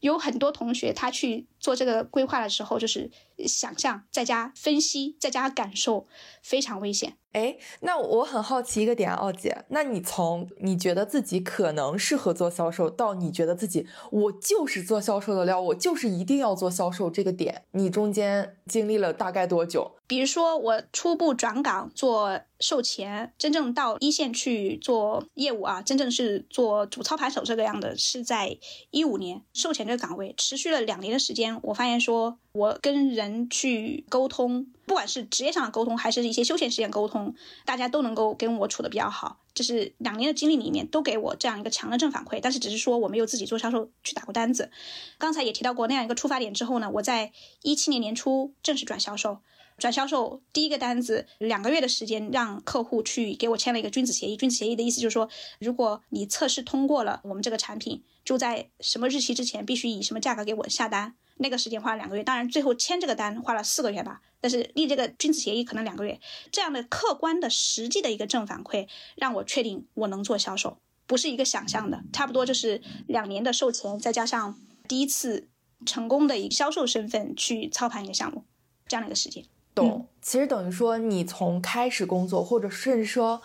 [0.00, 3.10] 有很多同学他去做这个规划的时候，就是
[3.46, 6.06] 想象在家分析在家感受，
[6.42, 7.16] 非常危险。
[7.36, 19.92] 哎，那我很好奇一个点，奥姐，那你从你觉得自己可能适合做销售，到你觉得自己我就是做销售的料，我就是一定要做销售这个点，你中间经历了大概多久？
[20.06, 28.56] 比如说我初步转岗做售前，真正到一线去做业务啊，真正是做主操盘手这个样的，是在
[28.90, 32.38] 一五年售前这个岗位持续了两年的时间，我发现说。
[32.56, 37.34] 我跟人去沟通，不管是职业上的沟通，还是一些休闲时间沟通，
[37.64, 39.40] 大家都能够跟我处的比较好。
[39.52, 42.38] 这是两年的经历里面都给我这样一个强的正反馈。
[42.40, 44.70] 但是只是说我没有自己做销售去打过单子。
[45.18, 47.32] 刚才也提到过那样一个出发点之后呢，我在
[47.62, 49.38] 一七年年初正式转销售。
[49.78, 54.34] 转销售第一个单子两个月的时间，让客户去给我签了一个君子协议。
[54.36, 55.28] 君子协议的意思就是说，
[55.58, 61.14] 如果你测试通过了我们这个产品，就在什么日期之前必须以什么价格给我下单。
[61.38, 64.22] 那个时间花了两个月，当然最后签这个单花了四个月吧。
[64.46, 66.20] 但是立这个君子协议可能两个月，
[66.52, 68.86] 这样的客观的实际的一个正反馈，
[69.16, 72.00] 让我确定我能做销售，不是一个想象的。
[72.12, 75.48] 差不多就是两年的售前，再加上第一次
[75.84, 78.44] 成功的以销售身份去操盘一个项目，
[78.86, 79.44] 这样的一个时间。
[79.74, 80.06] 懂。
[80.22, 83.42] 其实等于说，你从开始工作，或者甚至说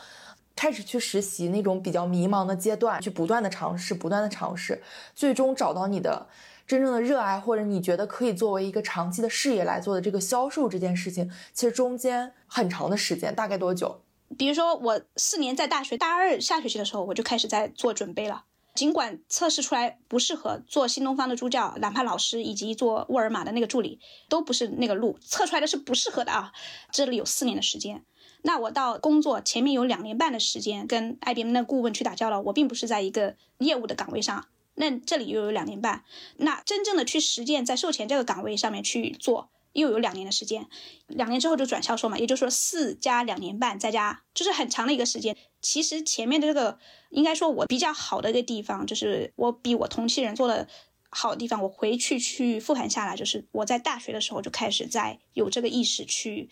[0.56, 4.84] 开始去实习那种比较迷茫的阶段，去不断的尝试，不断的尝试，
[5.16, 6.28] 最终找到你的。
[6.72, 14.02] 真正的热爱，或者你觉得可以作为一个长期的事业来做的这个销售这件事情，其实中间很长的时间，大概多久？
[14.38, 18.46] 比如说我四年在大学大二下学期的时候，我就开始在做准备了。
[18.74, 24.00] 尽管测试出来不适合做新东方的助教，哪怕老师以及做沃尔玛的那个助理
[24.30, 26.54] 都不是那个路，测出来的是不适合的啊。
[26.90, 28.02] 这里有四年的时间，
[28.44, 34.46] 那我到工作前面有两年半的时间跟 IBM 的顾问去打交道，我并不是在一个业务的岗位上。
[34.82, 36.04] 那这里又有两年半，
[36.38, 40.68] 那真正的去实践在售前这个岗位上面去做，又有两年的时间，
[41.06, 45.38] 两年之后就转销售嘛，也就是说四加两年半再加，就是很长的一个时间。
[45.62, 46.80] 其实前面的这个
[47.12, 50.68] 应该说我比较好的一个地方，就是我比我同期人做的
[51.12, 56.50] 好的地方，我回去去复盘下来，就是我在大学的时候就开始在有这个意识去，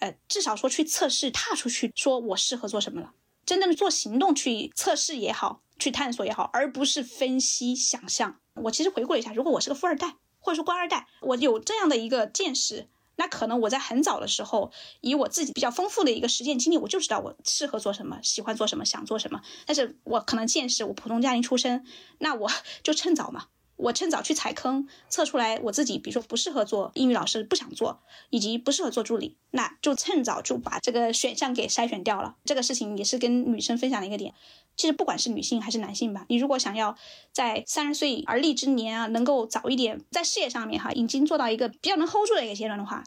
[0.00, 3.12] 呃，至少说去测试，踏出去说我适合做什么了，
[3.48, 5.62] 真正的做行动去测试也好。
[5.80, 8.40] 去探索也好，而不是分析想象。
[8.54, 14.72] 我其实回顾了一下，如果我是个富二代或者说官二代，我有这样的一个见识，那可能我在很早的时候，
[15.02, 19.40] 以我自己比较丰富的一个实践经历，我就知道我适合做什么，喜欢做什么，想做什么。
[19.66, 21.86] 但是我可能见识，我普通家庭出身，
[22.18, 22.50] 那我
[22.82, 23.46] 就趁早嘛。
[23.78, 28.00] 我趁早去踩坑，测出来我自己，比如说不适合做英语老师，不想做，
[28.30, 32.36] 以及不适合做助理，那就趁早就把这个选项给筛选掉了。
[32.44, 34.34] 这个事情也是跟女生分享的一个点。
[34.76, 36.96] 其实不管是女性还是男性吧，你如果想要
[37.32, 43.04] 在三十岁而立之年啊，能够早一点在事业上面哈，已经做到一个比较能 hold 住的一个阶段的话，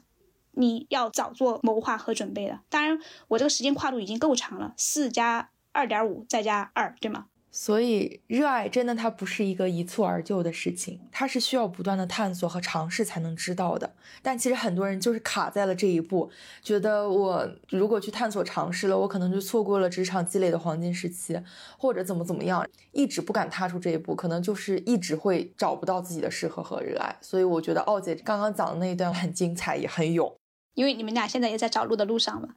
[0.51, 2.59] 你要早做谋划和准备的。
[2.69, 7.27] 当然，我这个时间跨度已经够长了，四加二点五再加二，对吗？
[7.53, 13.93] 所以，热爱真的它不是一个一蹴而就的事情，它是需要不断的探索和尝试才能知道的。
[14.21, 16.31] 但其实很多人就是卡在了这一步，
[16.63, 21.37] 觉得我如果去探索尝试了，我可能就错过了职场积累的黄金时期，
[21.77, 27.13] 或者怎么怎么样，一直不敢踏出这一步，可能就是一直会找不到自己的适合和热爱。
[27.19, 30.33] 所以我觉得奥姐刚刚讲的那一段很精彩，也很勇，
[30.73, 32.55] 因为你们俩现在也在找路的路上嘛。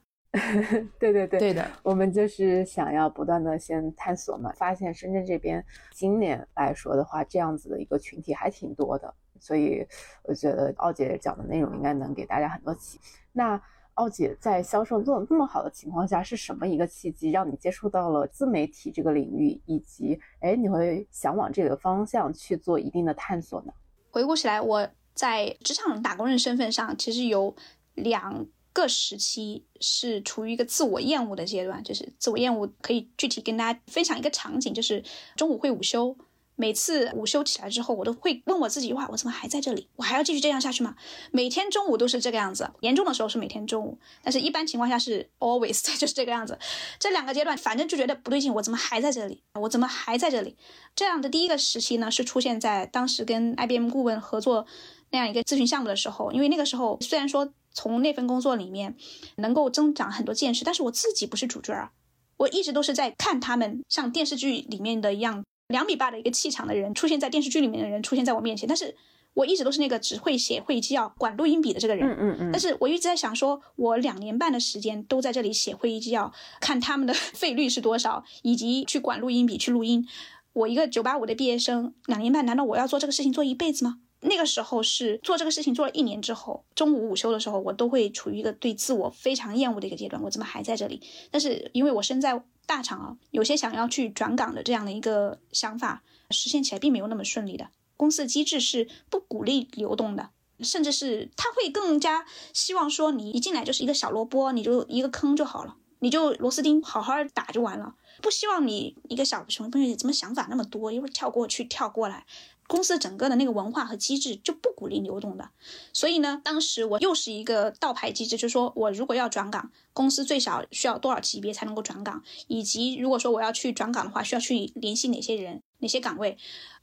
[0.99, 9.85] 对 对对，对的，我们就是想要不断的先探索嘛，发现深圳这边今年来说的话，这样子的一个群体还挺多的，所以
[10.23, 12.99] 我觉得奥姐讲的内容应该能给大家很多启。
[13.31, 13.61] 那
[13.93, 23.71] 奥姐在销售做的这么好的情况下，是什么一个契机让你接触到了自媒体这个领域，以及哎你会想往这个方向去做一定的探索呢？
[24.11, 27.55] 回顾起来，我在职场打工人身份上，其实有
[27.93, 28.45] 两。
[28.75, 35.01] 个时期是处于一个自我厌恶的阶段，就是自我厌恶可以具体跟大家分享一个场景，就是
[35.37, 36.13] 中午会午休，
[36.57, 39.87] 每次午休起来之后，我都会问我自己哇：我怎么还在这里？
[39.95, 40.95] 我还要继续这样下去吗？
[41.31, 46.59] 每天中午都是这个样子，严重的时候是每天中午，但是一般情况下是 always 就是这个样子。
[46.99, 49.41] 这两个阶段，反正就觉得不对劲，我怎么还在这里？
[49.61, 50.57] 我怎么还在这里？
[50.93, 54.65] 这样的第一个时期呢，是出现在当时跟 IBM 顾问合作
[55.11, 58.95] 那样一个咨询项目的时候，因为那个时候虽然说从那份工作里面
[59.35, 61.91] 能够增长很多见识，但是我自己不是主角啊，
[62.37, 65.43] 我一直都是在看他们像电视剧里面的一样。
[65.69, 68.95] 两米八的一个气场的人出现在电视剧里面的人出现在我面前，但是
[69.33, 72.07] 我一直都是那个只会写会议纪要、管录音笔的这个人。
[72.07, 72.49] 嗯嗯嗯。
[72.51, 76.31] 但是我一直在想，说我两年半的时间都在这里写会议纪要，
[76.61, 80.07] 看他们的 费率是多少，以及去管录音笔去录音。
[80.53, 83.97] 我一个九八五的毕业生，两年半，难道我要做这个事情做一辈子吗？
[84.25, 90.21] 那个时候是做这个事情做了一年之后，中午午休的时候，我都会处于一个对自我非常厌恶的一个阶段。
[90.21, 91.01] 我怎么还在这里？
[91.31, 92.43] 但是因为我身在。
[92.67, 97.69] 大厂啊，有些想要去转岗的这样的一个想法，实现起来并没有那么顺利的。
[97.95, 100.31] 公司的机制是不鼓励流动的，
[100.61, 107.93] 甚至是他会更加希望说你一进来就是一个小萝卜，你就一个坑就好了，你就螺丝钉好好打就完了，
[108.23, 112.25] 不希望你一个小熊同学怎么想法那么多，一会儿跳过去跳过来。
[112.67, 115.49] 公司整个的那个文化和机制就不鼓励流动的，
[115.93, 126.37] 所以呢，当时我又是一个倒牌机制，就是说我如果要转岗，公司最少需要多少级别才能够转岗，以及如果说我要去转岗的话，需要去联系哪些人、哪些岗位，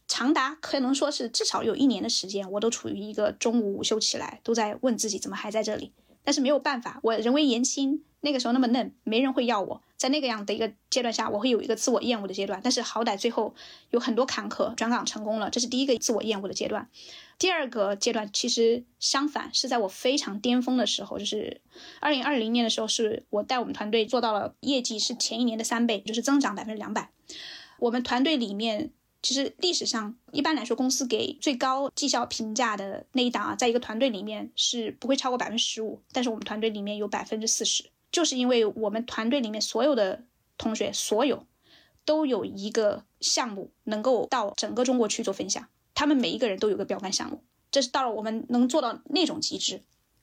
[0.06, 5.92] 长达可能说是至少有一年的时间，我都处于一个中午午休起来都在问自己怎么还在这里，
[6.22, 8.04] 但是没有办法，我人微言轻。
[8.24, 9.82] 那个时候那么嫩，没人会要我。
[10.02, 12.60] 在那个样的一个阶段下，我会有一个自我厌恶的阶段。
[12.60, 13.54] 但是好歹最后
[13.90, 16.88] 有很多坎坷，转岗成功了，这是第一个自我厌恶的阶段。
[17.38, 21.60] 第二个阶段其实相反，是在我非常巅峰的时候，就是
[22.00, 27.12] 二零二零年的时候，是我带我们团队做到了业绩是前一年的三倍，就是增长百分之两百。
[27.78, 28.90] 我们团队里面。
[29.24, 40.22] 其实历史上一般来说，公司给最高绩效评价的那一档啊，在一个团队里面是不会超过百分之十五，但是我们团队里面有百分之四十，就是因为我们团队里面所有的
[40.58, 41.46] 同学，所有
[42.04, 49.82] 都有一个项目能够到整个中国去做分享，他们每一个人都有个标杆项目，这是到了我们能做到那种极致。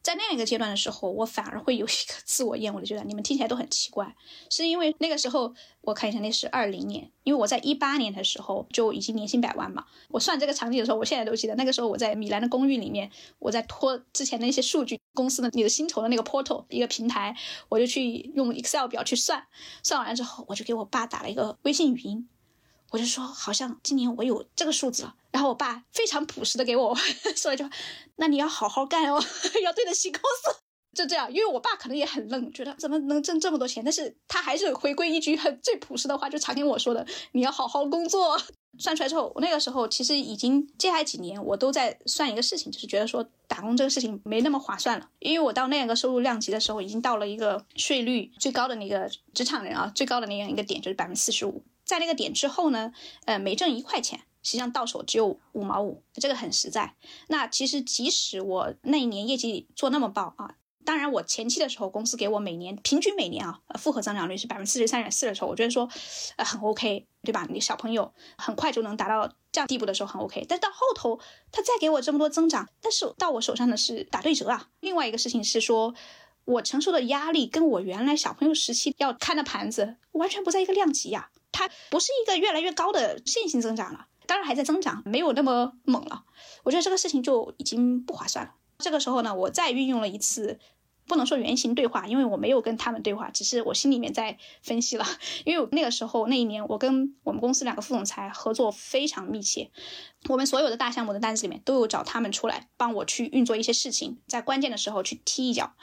[0.10, 3.08] 在那样一个阶段的时候，我反而会有一个 自我厌恶的阶段。
[3.08, 4.16] 你们听起来都很奇怪，
[4.50, 9.86] 是因为那个时候我看一下，那是二零年，因为我在一八年的时候就已经年薪百万嘛。
[10.08, 17.36] 我算这个场景的时候，我现在都记得，那个时候我在米兰的公寓里面，我在拖之前的一些数据，公司的你的薪酬的那个 portal 一个平台，
[17.70, 19.46] 我就去用 Excel 表去算，
[19.84, 22.28] 算完了之后，我就给我爸打了一个微信语音。
[22.92, 25.16] 我就说，好像今年我有这个数字了。
[25.32, 26.96] 然后我爸非常朴实的给我
[27.38, 27.70] 说一句话
[28.18, 29.24] ：“那你要好好干哦，
[29.64, 30.60] 要对得起公司。”
[30.92, 38.42] 就这样，因为我爸可能也很愣，觉得怎么能挣这么多钱，但是他还是回归一句很最朴实的话，就常跟我说的：“你要好好工作。”
[38.80, 51.62] 算出来之后，我那个时候其实已经接下来几年我都在算一个事情，就是觉得说打工这个事情没那么划算了，因为我到那个收入量级的时候，已经到了一个税率最高的那个职场人啊，最高的那样一个点就是百分之四十五。
[51.90, 52.94] 在那个点之后呢，
[53.26, 56.94] 呃，每挣一块钱，实际上到手只有五毛五，这个很实在。
[57.30, 60.54] 那其实即使我那一年业绩做那么爆啊，
[60.86, 65.90] 当然我前期的时候，公司给我每年平均每年啊，复合增长率是百分之四十三点四的时候，我觉得说，
[66.36, 67.48] 呃，很 OK，对吧？
[67.50, 70.46] 你小朋友很快就能达到这样地步的时候很 OK。
[70.48, 71.20] 但到后头
[71.52, 74.70] 他再给我这么多增长，但是到我手上的是打对折啊。
[74.82, 75.96] 另外一个事情是说。
[76.46, 86.24] 我承受的压力跟我原来小朋友时期要看的盘子完全不在一个量级呀，它不是一个越来越高的线性增长了，当然还在增长，没有那么猛了。
[86.64, 88.54] 我觉得这个事情就已经不划算了。
[88.78, 90.60] 这个时候呢，我再运用了一次，
[91.06, 95.06] 不能说原型对话，因为我没有跟他们对话，只是我心里面在分析了。
[95.44, 99.72] 因为那个时候那一年，我跟我们公司两个副总裁合作非常密切，
[100.30, 105.74] 我们所有的大项目的单子里面都有找他们出来帮我去运作一些事情，在关键的时候去踢一脚。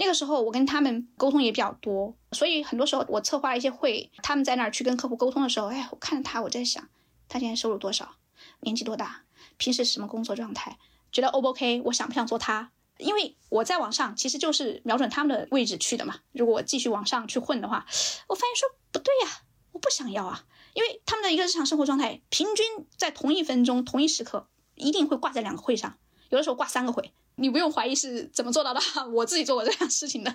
[0.00, 6.88] 那个时候我跟他们沟通也比较多，所以很多时候我策划一些会，他们在那儿去跟客户沟通的时候，哎，我看着他，我在想，
[7.28, 8.16] 他现在收入多少，
[8.60, 9.24] 年纪多大，
[9.58, 10.78] 平时什么工作状态，
[11.12, 12.72] 觉得 O 不 OK，我想不想做他？
[12.96, 16.16] 因为我在往上其实就是瞄准他们的位置去的嘛。
[16.32, 17.84] 如果我继续往上去混的话，
[18.26, 25.98] 我发现说不对呀，我不想要啊，因为他们的一个日常生活状态，平均在同一分钟、同一时刻，一定会挂在两个会上，
[26.30, 27.12] 有的时候挂三个会。
[27.40, 28.80] 你不用怀疑是怎么做到的，
[29.12, 30.32] 我自己做过这样事情的。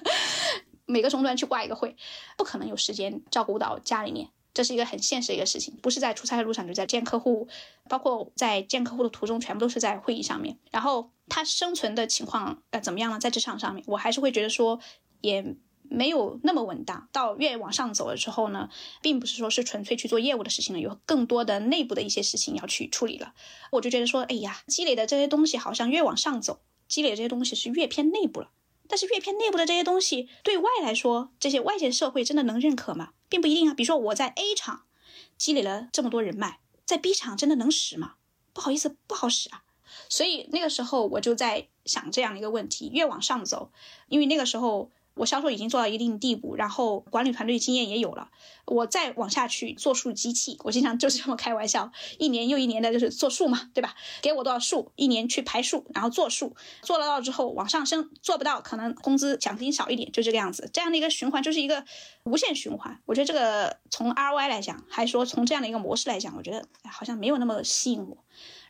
[0.88, 1.96] 每个终端去挂一个会，
[2.36, 5.76] 不可能有时间照顾到家里面，这是一个很现实的一个事情。
[5.82, 7.48] 不是在出差的路上，就在见客户，
[7.88, 10.58] 包括在见客户的途中，全部都是在会议上面。
[10.72, 13.20] 然后他生存的情况呃怎么样呢？
[13.20, 14.80] 在职场上面，我还是会觉得说，
[15.22, 17.08] 也没有那么稳当。
[17.12, 18.70] 到越往上走的时候呢，
[19.02, 23.34] 并不是说是纯粹去做业务的事情了，有更多的内部的一些事情要去处理了。
[23.72, 28.52] 我就觉得说，哎呀，积累的这些东西好像越往上走，积累这些东西是越偏内部了。
[28.88, 33.14] 但是越偏内部的这些东西，对外来说，这些外界社会真的能认可吗？
[33.30, 33.74] 并不一定啊。
[33.74, 34.84] 比如说我在 A 厂
[35.38, 38.16] 积累了这么多人脉，在 B 厂真的能使吗？
[38.54, 39.64] 不好意思，不好使啊。
[40.10, 43.72] 所以那个时候我就在想这样一个问题：越往上走，
[44.08, 44.92] 因为那个时候。
[45.16, 48.30] 我销售已经做到一定地步，然后管理团队经验也有了。
[48.66, 53.96] 我再往下去做数机器，我经常就是这么开玩笑，一年又一年的就是做数嘛，对吧？
[54.22, 60.70] 给我多少数，一年去排数，然后做数，做得到之后往上升，做不到可能工资奖金少一点，就这个样子。
[60.74, 61.86] 这样的一个循环就是一个
[62.26, 63.00] 无限循环。
[63.06, 68.18] 我觉得这个从 ROI 来讲，还说从这样的一个模式来讲，我觉得好像没有那么吸引我。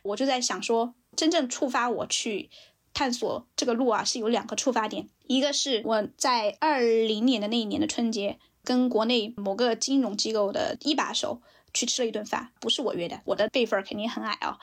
[0.04, 2.50] 我就在想说，真正触发我去。
[2.98, 11.40] 探索这个路啊，是有两个触发点，一个是我在二零年的那一年的春节，跟国内某个金融机构的一把手
[11.74, 14.58] 去吃了一顿饭，不是我约的，我的辈分肯定很矮啊，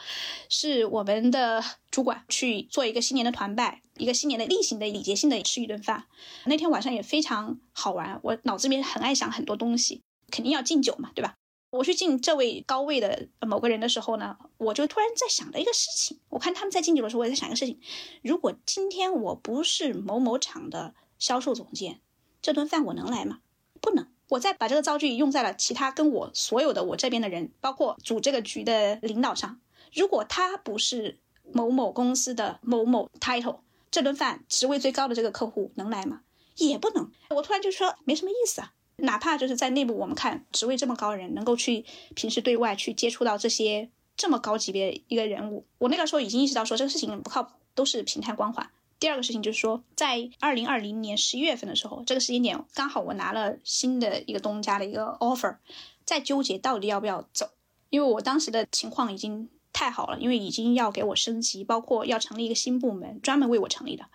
[0.50, 6.06] 是我们的主管去做一个新年的团拜，一个新年的例行的礼节性的吃一顿饭，
[6.46, 11.36] 那天晚上也非常好玩，我脑子里面很爱想很多东西，肯定要敬酒嘛，对吧？
[11.74, 16.20] 我去敬这位高位的某个人的时候呢，我就突然在想的一个事情。
[16.30, 17.80] 我看他们在敬酒的时候，我也在想一个事情：
[18.22, 22.00] 如果今天我不是某某厂的销售总监，
[22.44, 23.40] 这顿饭我能来吗？
[23.82, 24.08] 不能。
[24.30, 29.60] 我再把这个造句用在了其他跟我所有的我这边的人，包括组这个局的领导上。
[29.92, 31.18] 如果他不是
[31.52, 36.22] 某某公司的某某 title，这顿饭职位最高的这个客户能来吗？
[36.58, 37.12] 也不能。
[37.32, 38.74] 我突然就说没什么意思啊。
[38.98, 41.84] 哪怕就是在内部，我们看职位这么高的人，能够去
[42.16, 48.70] 平时对外去接触到这些这么高级别一个人物，我那个时候已经意识到说这个事情不靠谱，都是平台光环。
[49.00, 55.58] 第二个事情就是说，在二零二零年十一月份的时候，这个时间点刚好我拿了新的一个东家的一个 offer，
[56.06, 57.50] 在纠结到底要不要走，
[57.90, 64.06] 因为我当时的情况已经太好了，因为已经要给我升级，包括要成立一个新部门，专门为我成立的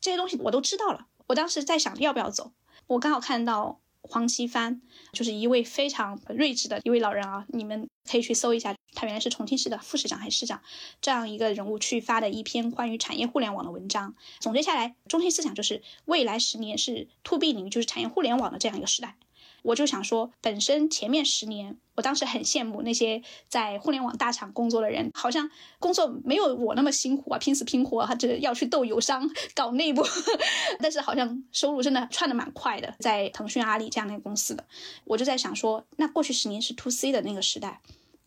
[0.00, 1.06] 这些东西我都知道了。
[1.28, 2.50] 我当时在想要不要走，
[2.88, 3.78] 我刚好看到。
[4.08, 4.80] 黄奇帆
[5.12, 10.62] 就是一位非常睿智的一位老人啊，你们可以去搜一下，他原来是重庆市的副市长还是市长
[11.00, 19.16] 这样一个人物去发的一篇关于产业互联网的文章，总结下来，中心思想就是未来十年是 to B 领域，就是产业互联网的这样一个时代。
[19.64, 30.04] 我就想说，本身前面十年，我当时很羡慕那些在互联网大厂工作的人，好像工作没有我那么辛苦啊，拼死拼活啊，这要去斗友商搞内部，
[30.80, 34.66] 但是好像收入真的窜的蛮快的，在腾讯、阿里这样的公司的，
[35.04, 37.80] 我就在想说，那过去十年是 to C 的那个时代，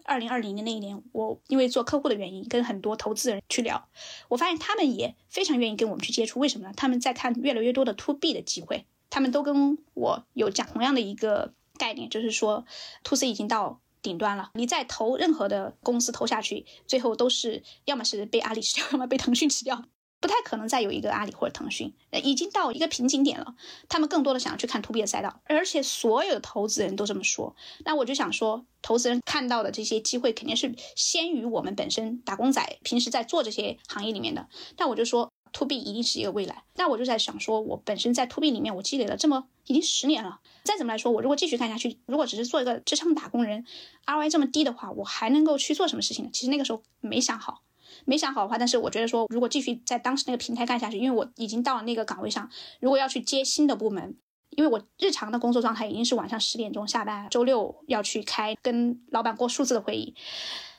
[0.05, 3.87] 二零二零年那一年，我因为做客户的原因，跟很多投资人去聊，
[4.29, 6.73] 我发现他们也非常愿意跟我们去接触，为什么呢？
[6.75, 8.87] 他们在看越来越多的 to B 的机会。
[9.09, 12.65] 他们都跟我有讲同样的一个概念，就是说
[13.03, 14.51] ，to C 已经到顶端了。
[14.53, 19.83] 你再投任何的公司投下去，最后都是要么是被阿里吃掉， 要么被腾讯吃掉，
[20.19, 21.93] 不太可能再有一个阿里或者腾讯。
[22.23, 23.55] 已经到一个瓶颈点了。
[23.87, 27.55] 他们更多的想要去看 to B 的赛道，而且所有的投资人都这么说。
[27.85, 34.47] 那我就想说，投资人看到的这些机会肯定是先于我们本身打工仔平时在做这些行业里面的。
[34.75, 35.31] 但我就说。
[35.57, 43.65] To B 一定是一个未来，那我就在想说，我本身在 to B 里面，我积累了这么已经十年了，再怎么来说，我如果继续干下去，如果只是做一个职场打工人
[44.05, 46.31] ，ROI 这么低的话，我还能够去做什么事情呢？
[46.31, 47.63] 其实那个时候没想好，
[48.05, 52.47] 没想好的话，但是我觉得说，如果继续在当时那个平台干下去，因为我已经到了那个岗位上，
[52.79, 54.15] 如果要去接新的部门，
[54.51, 60.13] 因为我日常的工作状态已经是晚上十点钟下班，周六要去开跟老板过数字的会议，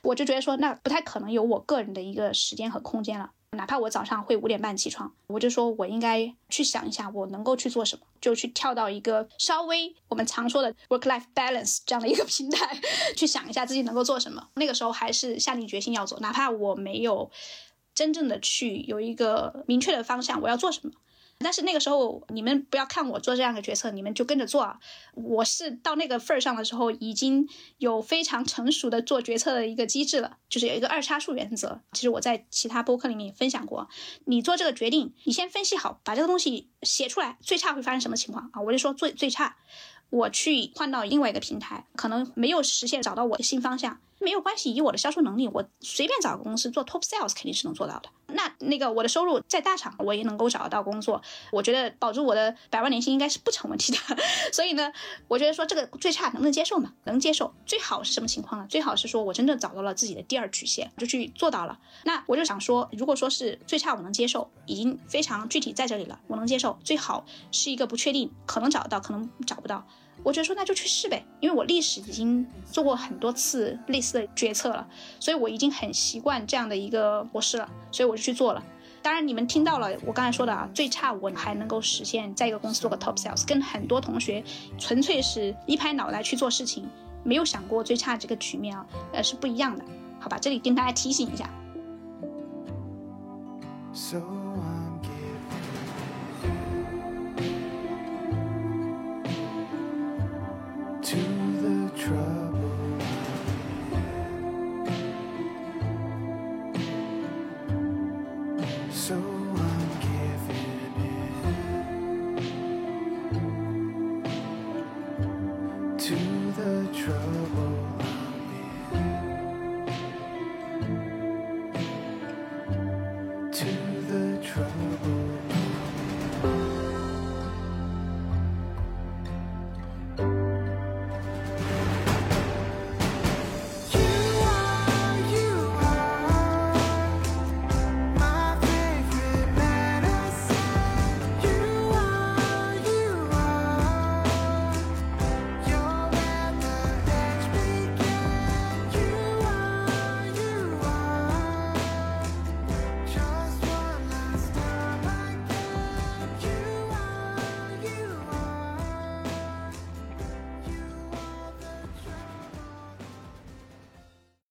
[0.04, 3.32] 我就觉得说，那不太可能有我个人的一个时间和空间了。
[3.56, 12.78] 哪怕我早上会五点半起床，我就说我应该去想一下我能够去做什么，就去跳到一个稍微我们常说的 work life balance 这样的一个平台，
[13.16, 14.48] 去想一下自己能够做什么。
[14.54, 17.30] 那个时候还是下定决心要做，哪怕我没有
[17.94, 20.92] 真正的去有一个明确的方向，我要做什么。
[21.40, 24.76] 但是那个时候，你们不要看我做这样的决策，你们就跟着做。
[25.14, 27.48] 我是到那个份儿上的时候，已经
[27.78, 31.80] 有非常成熟的做决策的一个机制了，就是有一个二叉树原则。
[31.92, 33.88] 其实我在其他播客里面也分享过，
[34.24, 38.60] 你做这个决定，你先分析好，把这个东西写出来，最差会发生什么情况啊？
[38.60, 39.56] 我就说最最差，
[40.10, 48.08] 我去换到另外一个平台，可能没有实现找到我的新方向，没有关系，以我的销售能力，我随便找个公司做 top sales 肯定是能做到的。
[48.30, 51.22] 那那个我的收入在大厂，我也能够找得到工作。
[51.50, 53.98] 我觉得保住我的百万年薪应该是不成问题的。
[54.52, 54.92] 所以呢，
[55.28, 56.92] 我觉得说这个最差能不能接受呢？
[57.04, 57.54] 能接受。
[57.64, 58.66] 最好是什么情况呢？
[58.68, 61.78] 最好是说我真的找到了自己的第二曲线，就去做到了。
[62.04, 66.78] 那我就想说，如果说是最差我能接受，已经非常具体在这里了，我能接受。
[66.84, 69.86] 最好是一个不确定，可能找得到，可能找不到。
[70.22, 74.86] 我觉得说那就去试呗，因为我历史已经做过很多次类似的决策了，
[75.20, 78.62] 所以我已经很习惯这样的一个模式了，所以我就去做了。
[79.00, 84.42] 当然你们听到了我刚才说的啊，最差我还能够实现在一个公司做个 top sales，跟很多同学
[84.76, 86.86] 纯粹是一拍脑袋去做事情，
[87.22, 89.84] 没有想过最差这个局面啊，呃是不一样的，
[90.18, 90.36] 好吧？
[90.38, 91.48] 这里跟大家提醒一下。
[94.10, 94.37] to